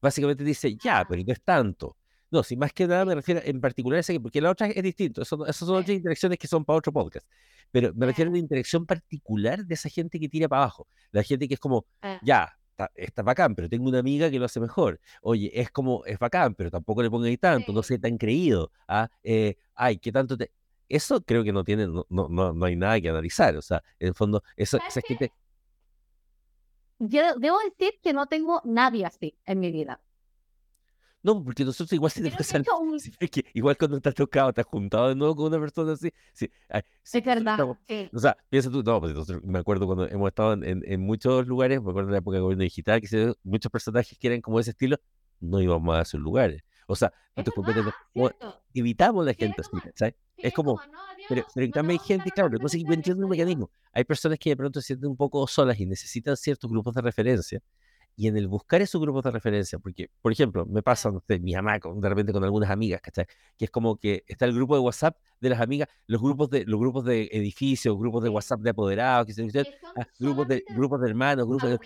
[0.00, 1.96] básicamente dice, ya, pero no es tanto.
[2.30, 4.82] No, si más que nada me refiero en particular a ese, porque la otra es
[4.82, 7.28] distinto, eso, esas son otras interacciones que son para otro podcast,
[7.70, 11.22] pero me refiero a una interacción particular de esa gente que tira para abajo, la
[11.22, 12.18] gente que es como, ah.
[12.22, 12.55] ya,
[12.94, 16.54] está, bacán, pero tengo una amiga que lo hace mejor, oye, es como, es bacán,
[16.54, 19.08] pero tampoco le pongo ahí tanto, no sé tan creído, ¿ah?
[19.22, 20.50] Eh, ay, ¿qué tanto te...?
[20.88, 24.08] Eso creo que no tiene, no, no, no hay nada que analizar, o sea, en
[24.08, 25.32] el fondo, eso, esa gente...
[26.98, 30.00] Yo debo decir que no tengo nadie así en mi vida.
[31.26, 33.02] No, porque nosotros igual se tenemos
[33.32, 36.12] que igual cuando estás tocado, estás juntado de nuevo con una persona así.
[36.32, 37.58] Sí, es verdad.
[38.12, 39.12] O sea, piensa tú, no, pues
[39.42, 42.42] me acuerdo cuando hemos estado en, en, muchos lugares, me acuerdo en la época de
[42.42, 44.98] gobierno digital, que muchos personajes que eran como ese estilo,
[45.40, 46.62] no íbamos a esos lugares.
[46.86, 47.12] O sea,
[48.72, 50.14] evitamos la gente así, ¿sabes?
[50.36, 50.80] Es como,
[51.28, 53.68] pero, pero en cambio hay gente, claro, no sé, entiendo un mecanismo.
[53.92, 57.00] Hay personas que de pronto se sienten un poco solas y necesitan ciertos grupos de
[57.02, 57.60] referencia
[58.18, 61.38] y en el buscar esos grupos de referencia, porque, por ejemplo, me pasa, no sé,
[61.38, 63.26] mi mamá de repente con algunas amigas, ¿cachai?
[63.58, 66.64] Que es como que está el grupo de WhatsApp de las amigas, los grupos de,
[66.64, 69.42] los grupos de edificios, grupos de WhatsApp de apoderados, que se
[69.96, 71.78] ah, grupos, de, grupos de hermanos, grupos de...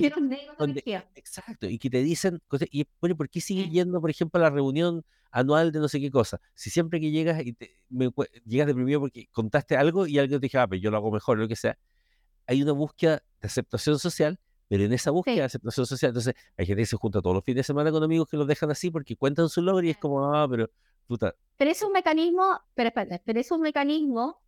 [1.16, 4.50] exacto, y que te dicen, y bueno, ¿por qué sigues yendo, por ejemplo, a la
[4.50, 6.40] reunión anual de no sé qué cosa?
[6.54, 7.74] Si siempre que llegas y te,
[8.46, 11.38] llegas deprimido porque contaste algo y alguien te dice, ah, pero yo lo hago mejor,
[11.38, 11.76] lo que sea,
[12.46, 14.38] hay una búsqueda de aceptación social
[14.70, 17.44] pero en esa búsqueda de aceptación social, entonces hay gente que se junta todos los
[17.44, 19.96] fines de semana con amigos que los dejan así porque cuentan su logro y es
[19.96, 20.70] como, ah, pero
[21.08, 21.34] puta.
[21.56, 24.40] Pero es un mecanismo, pero espérate, pero es un mecanismo,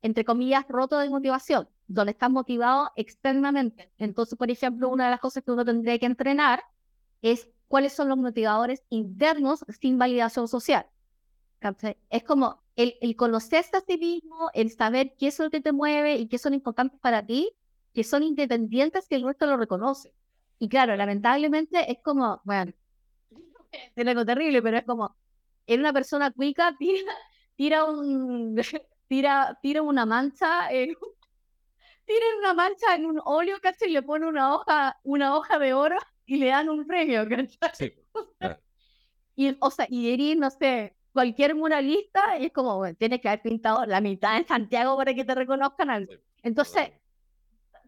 [0.00, 3.90] entre comillas, roto de motivación, donde estás motivado externamente.
[3.98, 6.62] Entonces, por ejemplo, una de las cosas que uno tendría que entrenar
[7.20, 10.86] es cuáles son los motivadores internos sin validación social.
[12.10, 15.72] Es como el, el conocerse a sí mismo, el saber qué es lo que te
[15.72, 17.50] mueve y qué son importantes para ti,
[17.92, 20.12] que son independientes que el resto lo reconoce.
[20.58, 22.72] Y claro, lamentablemente es como, bueno,
[23.96, 25.16] es algo terrible, pero es como,
[25.66, 27.12] era una persona cuica, tira,
[27.56, 28.56] tira un
[29.08, 30.94] tira, tira una mancha en,
[32.04, 33.90] tira una mancha en un óleo, ¿cachai?
[33.90, 37.94] Y le pone una hoja, una hoja de oro y le dan un premio, ¿cachai?
[39.34, 43.42] Y, o sea, y ir, no sé, cualquier muralista es como, bueno, tienes que haber
[43.42, 46.12] pintado la mitad en Santiago para que te reconozcan algo.
[46.42, 46.90] Entonces,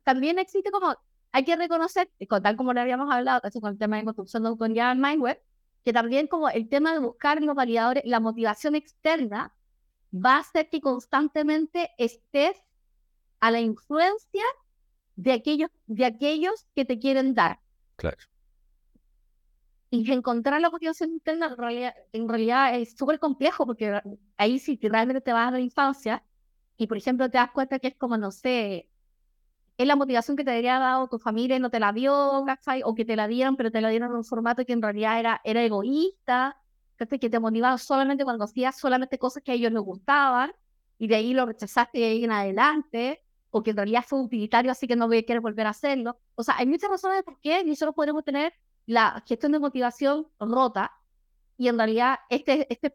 [0.04, 0.96] también existe como,
[1.32, 2.10] hay que reconocer,
[2.42, 5.40] tal como le habíamos hablado, con el tema de construcción con ya Mindweb,
[5.84, 9.52] que también como el tema de buscar los validadores, la motivación externa
[10.14, 12.56] va a hacer que constantemente estés
[13.40, 14.44] a la influencia
[15.16, 17.60] de aquellos, de aquellos que te quieren dar.
[17.96, 18.16] Claro.
[19.90, 24.00] Y encontrar la motivación interna en realidad, en realidad es súper complejo porque
[24.36, 26.24] ahí si realmente te vas a la infancia
[26.76, 28.88] y por ejemplo te das cuenta que es como, no sé,
[29.76, 32.44] es la motivación que te habría dado tu familia y no te la dio,
[32.84, 35.18] O que te la dieron, pero te la dieron en un formato que en realidad
[35.18, 36.56] era, era egoísta,
[36.96, 40.52] Que te motivaba solamente cuando hacías solamente cosas que a ellos les gustaban
[40.98, 44.72] y de ahí lo rechazaste de ahí en adelante, o que en realidad fue utilitario,
[44.72, 46.18] así que no voy a querer volver a hacerlo.
[46.34, 48.52] O sea, hay muchas razones de por qué nosotros podemos tener
[48.86, 50.92] la gestión de motivación rota
[51.56, 52.92] y en realidad este, este,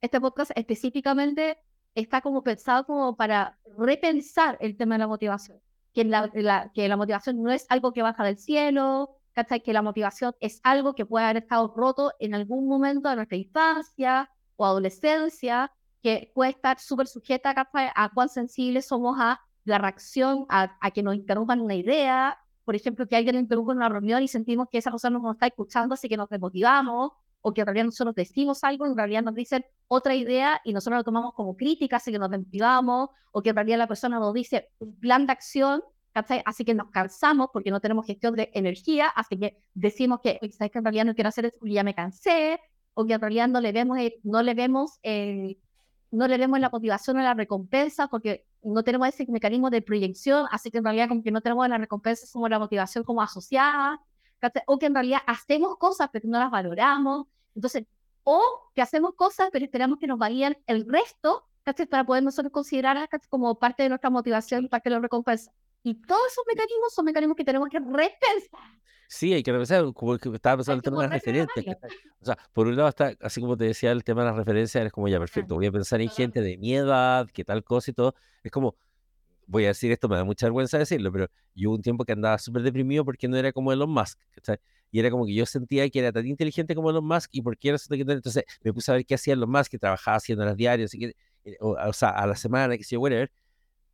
[0.00, 1.58] este podcast específicamente
[1.94, 5.60] está como pensado como para repensar el tema de la motivación,
[5.94, 9.16] que la, que la motivación no es algo que baja del cielo,
[9.64, 13.36] que la motivación es algo que puede haber estado roto en algún momento de nuestra
[13.36, 15.72] infancia o adolescencia,
[16.02, 21.02] que puede estar súper sujeta a cuán sensibles somos a la reacción, a, a que
[21.02, 24.78] nos interrumpan una idea, por ejemplo, que alguien interrumpe en una reunión y sentimos que
[24.78, 27.12] esa persona no nos está escuchando, así que nos desmotivamos,
[27.46, 31.00] o que en realidad nosotros decimos algo, en realidad nos dicen otra idea y nosotros
[31.00, 34.32] lo tomamos como crítica, así que nos desmotivamos, o que en realidad la persona nos
[34.32, 35.82] dice un plan de acción,
[36.14, 40.78] así que nos cansamos porque no tenemos gestión de energía, así que decimos que, que
[40.78, 42.58] en realidad no quiero hacer eso ya me cansé,
[42.94, 44.98] o que en realidad no le vemos, no le vemos,
[46.10, 50.46] no le vemos la motivación o la recompensa porque no tenemos ese mecanismo de proyección,
[50.50, 54.00] así que en realidad como que no tenemos la recompensa como la motivación como asociada,
[54.66, 57.84] o que en realidad hacemos cosas pero no las valoramos, entonces,
[58.22, 61.46] o que hacemos cosas pero esperamos que nos vayan el resto,
[61.88, 65.50] para poder nosotros considerar como parte de nuestra motivación parte de la recompensa.
[65.82, 68.60] Y todos esos mecanismos son mecanismos que tenemos que repensar.
[69.08, 71.76] Sí, hay que repensar, como que estaba pensando el tema de las referencias.
[72.20, 74.86] O sea, por un lado está, así como te decía, el tema de las referencias,
[74.86, 77.90] es como ya perfecto, voy a pensar en gente de mi edad, que tal cosa
[77.90, 78.14] y todo.
[78.42, 78.76] Es como,
[79.46, 82.12] voy a decir esto, me da mucha vergüenza decirlo, pero yo hubo un tiempo que
[82.12, 84.18] andaba súper deprimido porque no era como Elon Musk,
[84.94, 87.58] Y era como que yo sentía que era tan inteligente como Elon Musk y por
[87.58, 90.56] qué era Entonces me puse a ver qué hacía Elon Musk, que trabajaba haciendo las
[90.56, 91.16] diarias, y que,
[91.46, 93.28] eh, o, o, sea, a la semana, que sé yo, whatever,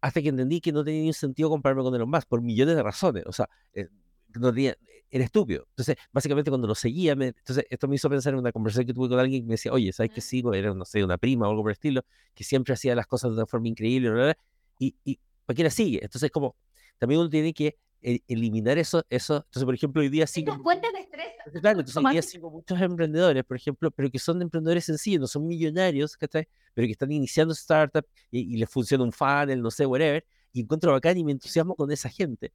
[0.02, 2.82] hasta que entendí que no tenía ningún sentido compararme con Elon Musk por millones de
[2.82, 3.24] razones.
[3.24, 3.88] O sea, eh,
[4.34, 4.76] no tenía,
[5.10, 5.64] era estúpido.
[5.70, 8.92] Entonces, básicamente cuando lo seguía, me, entonces esto me hizo pensar en una conversación que
[8.92, 10.52] tuve con alguien que me decía, oye, ¿sabes qué sigo?
[10.52, 12.02] Era, no sé, una prima o algo por el estilo,
[12.34, 14.34] que siempre hacía las cosas de una forma increíble,
[14.78, 16.00] y, y ¿para qué la sigue?
[16.02, 16.56] Entonces, como,
[16.98, 19.36] también uno tiene que eliminar eso, eso.
[19.36, 20.56] Entonces, por ejemplo, hoy día sigo...
[20.62, 21.26] fuentes de estrés.
[21.60, 25.26] Claro, entonces hoy día sigo muchos emprendedores, por ejemplo, pero que son emprendedores sencillos, no
[25.26, 26.48] son millonarios, ¿cachai?
[26.74, 30.60] Pero que están iniciando startup y, y les funciona un funnel, no sé, whatever, y
[30.60, 32.52] encuentro bacán y me entusiasmo con esa gente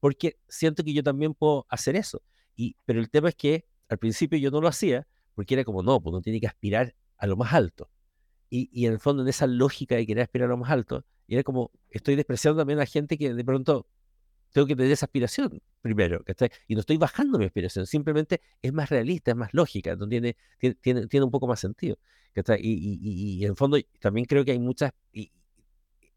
[0.00, 2.22] porque siento que yo también puedo hacer eso.
[2.56, 5.82] Y, pero el tema es que al principio yo no lo hacía porque era como,
[5.82, 7.90] no, pues uno tiene que aspirar a lo más alto.
[8.50, 11.04] Y, y en el fondo, en esa lógica de querer aspirar a lo más alto,
[11.28, 13.86] era como, estoy despreciando también a gente que de pronto
[14.52, 16.24] tengo que tener esa aspiración primero,
[16.66, 20.36] Y no estoy bajando mi aspiración, simplemente es más realista, es más lógica, tiene,
[20.80, 21.98] tiene, tiene, un poco más sentido.
[22.34, 24.92] Y, y, y, en el fondo también creo que hay muchas,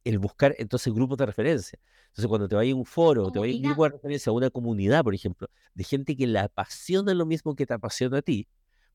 [0.03, 1.79] el buscar entonces grupos de referencia.
[2.07, 4.33] Entonces, cuando te vayas a un foro, te vayas a un grupo de referencia, a
[4.33, 8.21] una comunidad, por ejemplo, de gente que le apasiona lo mismo que te apasiona a
[8.21, 8.47] ti,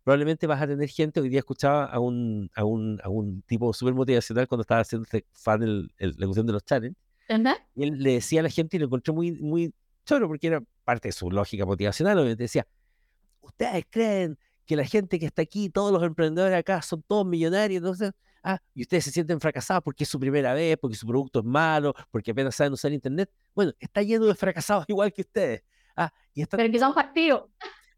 [0.04, 3.72] probablemente vas a tener gente, hoy día escuchaba a un, a un, a un tipo
[3.72, 7.02] súper motivacional cuando estaba haciendo este fan el, la cuestión de los challenges,
[7.74, 9.72] y él le decía a la gente y lo encontré muy, muy
[10.04, 12.66] choro porque era parte de su lógica motivacional, obviamente decía,
[13.40, 17.78] ustedes creen que la gente que está aquí, todos los emprendedores acá son todos millonarios,
[17.78, 18.12] entonces
[18.48, 21.44] Ah, y ustedes se sienten fracasados porque es su primera vez, porque su producto es
[21.44, 23.28] malo, porque apenas saben usar Internet.
[23.52, 25.64] Bueno, está lleno de fracasados igual que ustedes.
[25.96, 26.56] Ah, y está...
[26.56, 27.50] Pero que son partidos.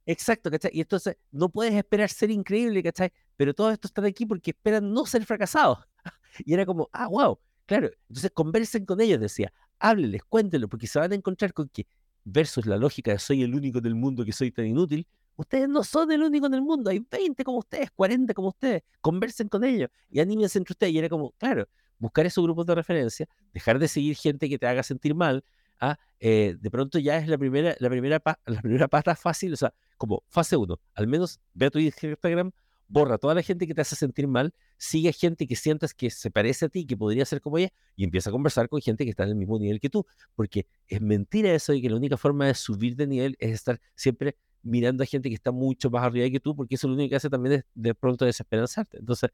[0.06, 0.70] Exacto, ¿cachai?
[0.72, 3.12] Y entonces no puedes esperar ser increíble, ¿cachai?
[3.36, 5.78] Pero todos estos están aquí porque esperan no ser fracasados.
[6.46, 7.38] Y era como, ah, wow,
[7.68, 7.90] claro.
[8.08, 11.86] Entonces conversen con ellos, decía, háblenles, cuéntenlo, porque se van a encontrar con que,
[12.24, 15.06] versus la lógica de soy el único del mundo que soy tan inútil,
[15.38, 18.82] Ustedes no son el único en el mundo, hay 20 como ustedes, 40 como ustedes,
[19.00, 20.92] conversen con ellos y anímense entre ustedes.
[20.92, 24.66] Y era como, claro, buscar esos grupos de referencia, dejar de seguir gente que te
[24.66, 25.44] haga sentir mal,
[25.80, 25.96] ¿ah?
[26.18, 29.72] Eh, de pronto ya es la primera, la, primera la primera pata fácil, o sea,
[29.96, 32.50] como fase 1, al menos ve a tu Instagram
[32.88, 36.08] borra a toda la gente que te hace sentir mal, sigue gente que sientas que
[36.08, 39.04] se parece a ti, que podría ser como ella, y empieza a conversar con gente
[39.04, 41.96] que está en el mismo nivel que tú, porque es mentira eso y que la
[41.96, 45.90] única forma de subir de nivel es estar siempre mirando a gente que está mucho
[45.90, 48.98] más arriba que tú, porque eso lo único que hace también es de pronto desesperanzarte.
[48.98, 49.30] Entonces,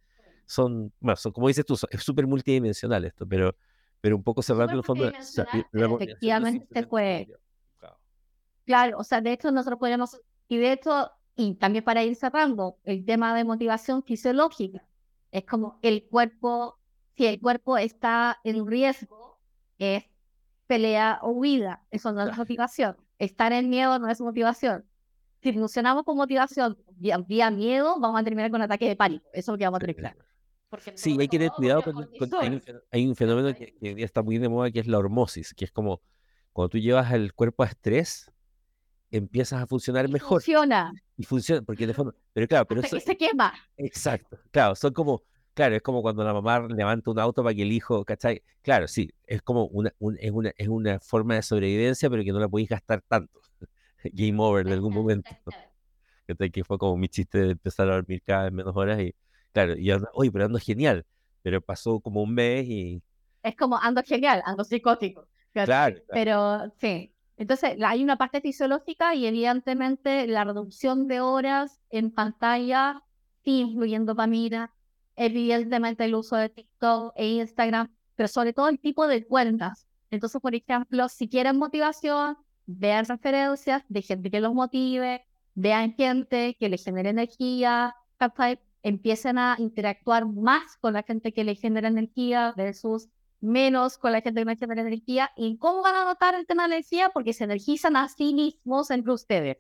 [0.47, 3.55] son, bueno, son, como dices tú, es súper multidimensional esto, pero,
[4.01, 5.09] pero un poco cerrando en el fondo.
[5.09, 7.29] efectivamente fue.
[8.65, 10.19] Claro, o sea, de hecho nosotros podemos,
[10.49, 14.83] y de hecho, y también para ir cerrando, el tema de motivación fisiológica,
[15.35, 16.79] es como el cuerpo,
[17.17, 19.41] si el cuerpo está en riesgo,
[19.79, 20.05] es
[20.69, 22.97] pelea o huida, eso no es motivación.
[23.19, 24.85] Estar en miedo no es motivación.
[25.43, 29.27] Si funcionamos con motivación vía, miedo, vamos a terminar con ataque de pánico.
[29.33, 30.17] Eso es lo que vamos a terminar.
[30.95, 32.09] Sí, hay que tener cuidado con,
[32.93, 35.73] hay, un, fenómeno que, que, está muy de moda que es la hormosis, que es
[35.73, 36.01] como
[36.53, 38.31] cuando tú llevas el cuerpo a estrés,
[39.17, 40.43] empiezas a funcionar mejor.
[40.43, 40.93] Funciona.
[41.17, 43.55] Y funciona, porque de fondo, pero claro, pero eso, se quema.
[43.77, 45.23] Exacto, claro, son como,
[45.55, 48.43] claro, es como cuando la mamá levanta un auto para que el hijo, ¿cachai?
[48.63, 52.41] Claro, sí, es como una, es una, es una forma de sobrevivencia, pero que no
[52.41, 53.41] la podéis gastar tanto.
[54.13, 55.31] Game over de algún momento.
[56.27, 59.15] Que fue como mi chiste de empezar a dormir cada vez menos horas y,
[59.53, 61.07] claro, y ando, oye, pero ando genial,
[61.43, 63.03] pero pasó como un mes y...
[63.43, 65.29] Es como ando genial, ando psicótico.
[65.53, 65.99] claro.
[66.09, 73.03] Pero sí, entonces, hay una parte fisiológica y evidentemente la reducción de horas en pantalla,
[73.43, 74.73] incluyendo dopamina,
[75.17, 79.89] evidentemente el uso de TikTok e Instagram, pero sobre todo el tipo de cuentas.
[80.11, 86.57] Entonces, por ejemplo, si quieren motivación, vean referencias de gente que los motive, vean gente
[86.59, 87.97] que les genere energía,
[88.83, 93.09] empiecen a interactuar más con la gente que les genera energía versus
[93.45, 95.31] menos con la gente que no tiene energía.
[95.37, 97.11] ¿Y cómo van a notar el tema de la energía?
[97.11, 99.59] Porque se energizan a sí mismos entre ustedes.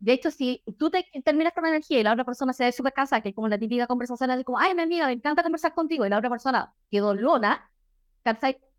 [0.00, 2.92] De hecho, si tú te terminas con energía y la otra persona se ve súper
[2.92, 5.74] casa, que es como la típica conversación, es como, ay, mi amiga, me encanta conversar
[5.74, 7.70] contigo, y la otra persona quedó lona,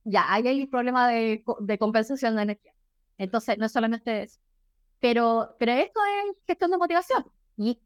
[0.03, 2.73] ya ahí hay un problema de, de, compensación de energía.
[3.17, 4.39] Entonces, no es solamente eso.
[4.99, 7.25] Pero, pero esto es gestión de motivación.
[7.57, 7.79] Y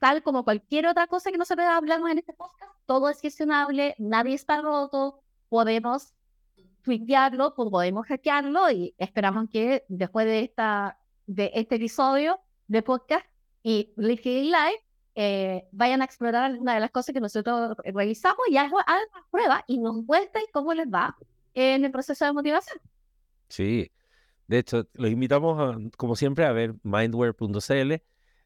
[0.00, 3.20] tal como cualquier otra cosa que no se nosotros hablamos en este podcast, todo es
[3.20, 6.14] gestionable, nadie está roto, podemos
[6.82, 13.26] tuitearlo, pues, podemos hackearlo y esperamos que después de, esta, de este episodio de podcast
[13.62, 14.80] y LinkedIn Live
[15.14, 19.64] eh, vayan a explorar una de las cosas que nosotros revisamos y hagan la prueba
[19.66, 21.14] y nos cuenten cómo les va
[21.52, 22.78] en el proceso de motivación.
[23.48, 23.90] Sí,
[24.46, 27.94] de hecho, los invitamos, como siempre, a ver mindware.cl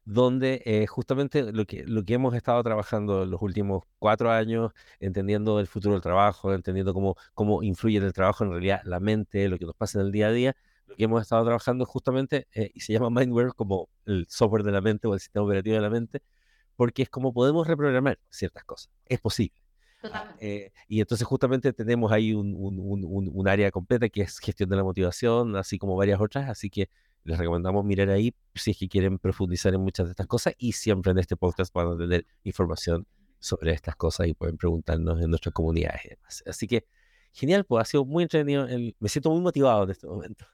[0.05, 5.61] donde eh, justamente lo que, lo que hemos estado trabajando los últimos cuatro años, entendiendo
[5.61, 9.49] el futuro del trabajo, entendiendo cómo, cómo influye en el trabajo en realidad la mente,
[9.49, 12.47] lo que nos pasa en el día a día, lo que hemos estado trabajando justamente,
[12.55, 15.77] eh, y se llama Mindware como el software de la mente o el sistema operativo
[15.77, 16.23] de la mente,
[16.77, 19.65] porque es como podemos reprogramar ciertas cosas, es posible.
[20.39, 24.69] Eh, y entonces justamente tenemos ahí un, un, un, un, área completa que es gestión
[24.69, 26.91] de la motivación, así como varias otras, así que
[27.25, 30.73] les recomendamos mirar ahí si es que quieren profundizar en muchas de estas cosas y
[30.73, 33.07] siempre en este podcast van a tener información
[33.39, 36.43] sobre estas cosas y pueden preguntarnos en nuestras comunidades y demás.
[36.47, 36.87] Así que
[37.33, 38.67] genial, pues ha sido muy entretenido,
[38.99, 40.47] me siento muy motivado en este momento.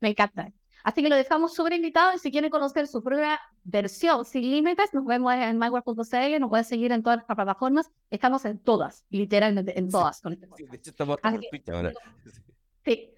[0.00, 0.52] Me encanta.
[0.82, 4.94] Así que lo dejamos súper invitado y si quieren conocer su propia versión sin límites,
[4.94, 7.90] nos vemos en myware.cl, nos pueden seguir en todas las plataformas.
[8.08, 10.22] Estamos en todas, literalmente en todas.
[10.22, 11.92] Con este sí, de hecho, estamos, ahora.
[12.84, 13.12] Sí,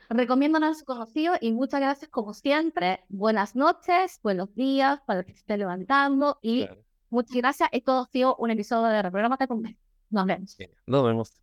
[0.74, 3.04] su conocido y muchas gracias como siempre.
[3.08, 6.68] Buenas noches, buenos días para el que se esté levantando y
[7.10, 7.68] muchas gracias.
[7.72, 9.62] Esto ha sido un episodio de Reprogramate con
[10.10, 10.56] Nos vemos.
[10.86, 11.42] Nos vemos.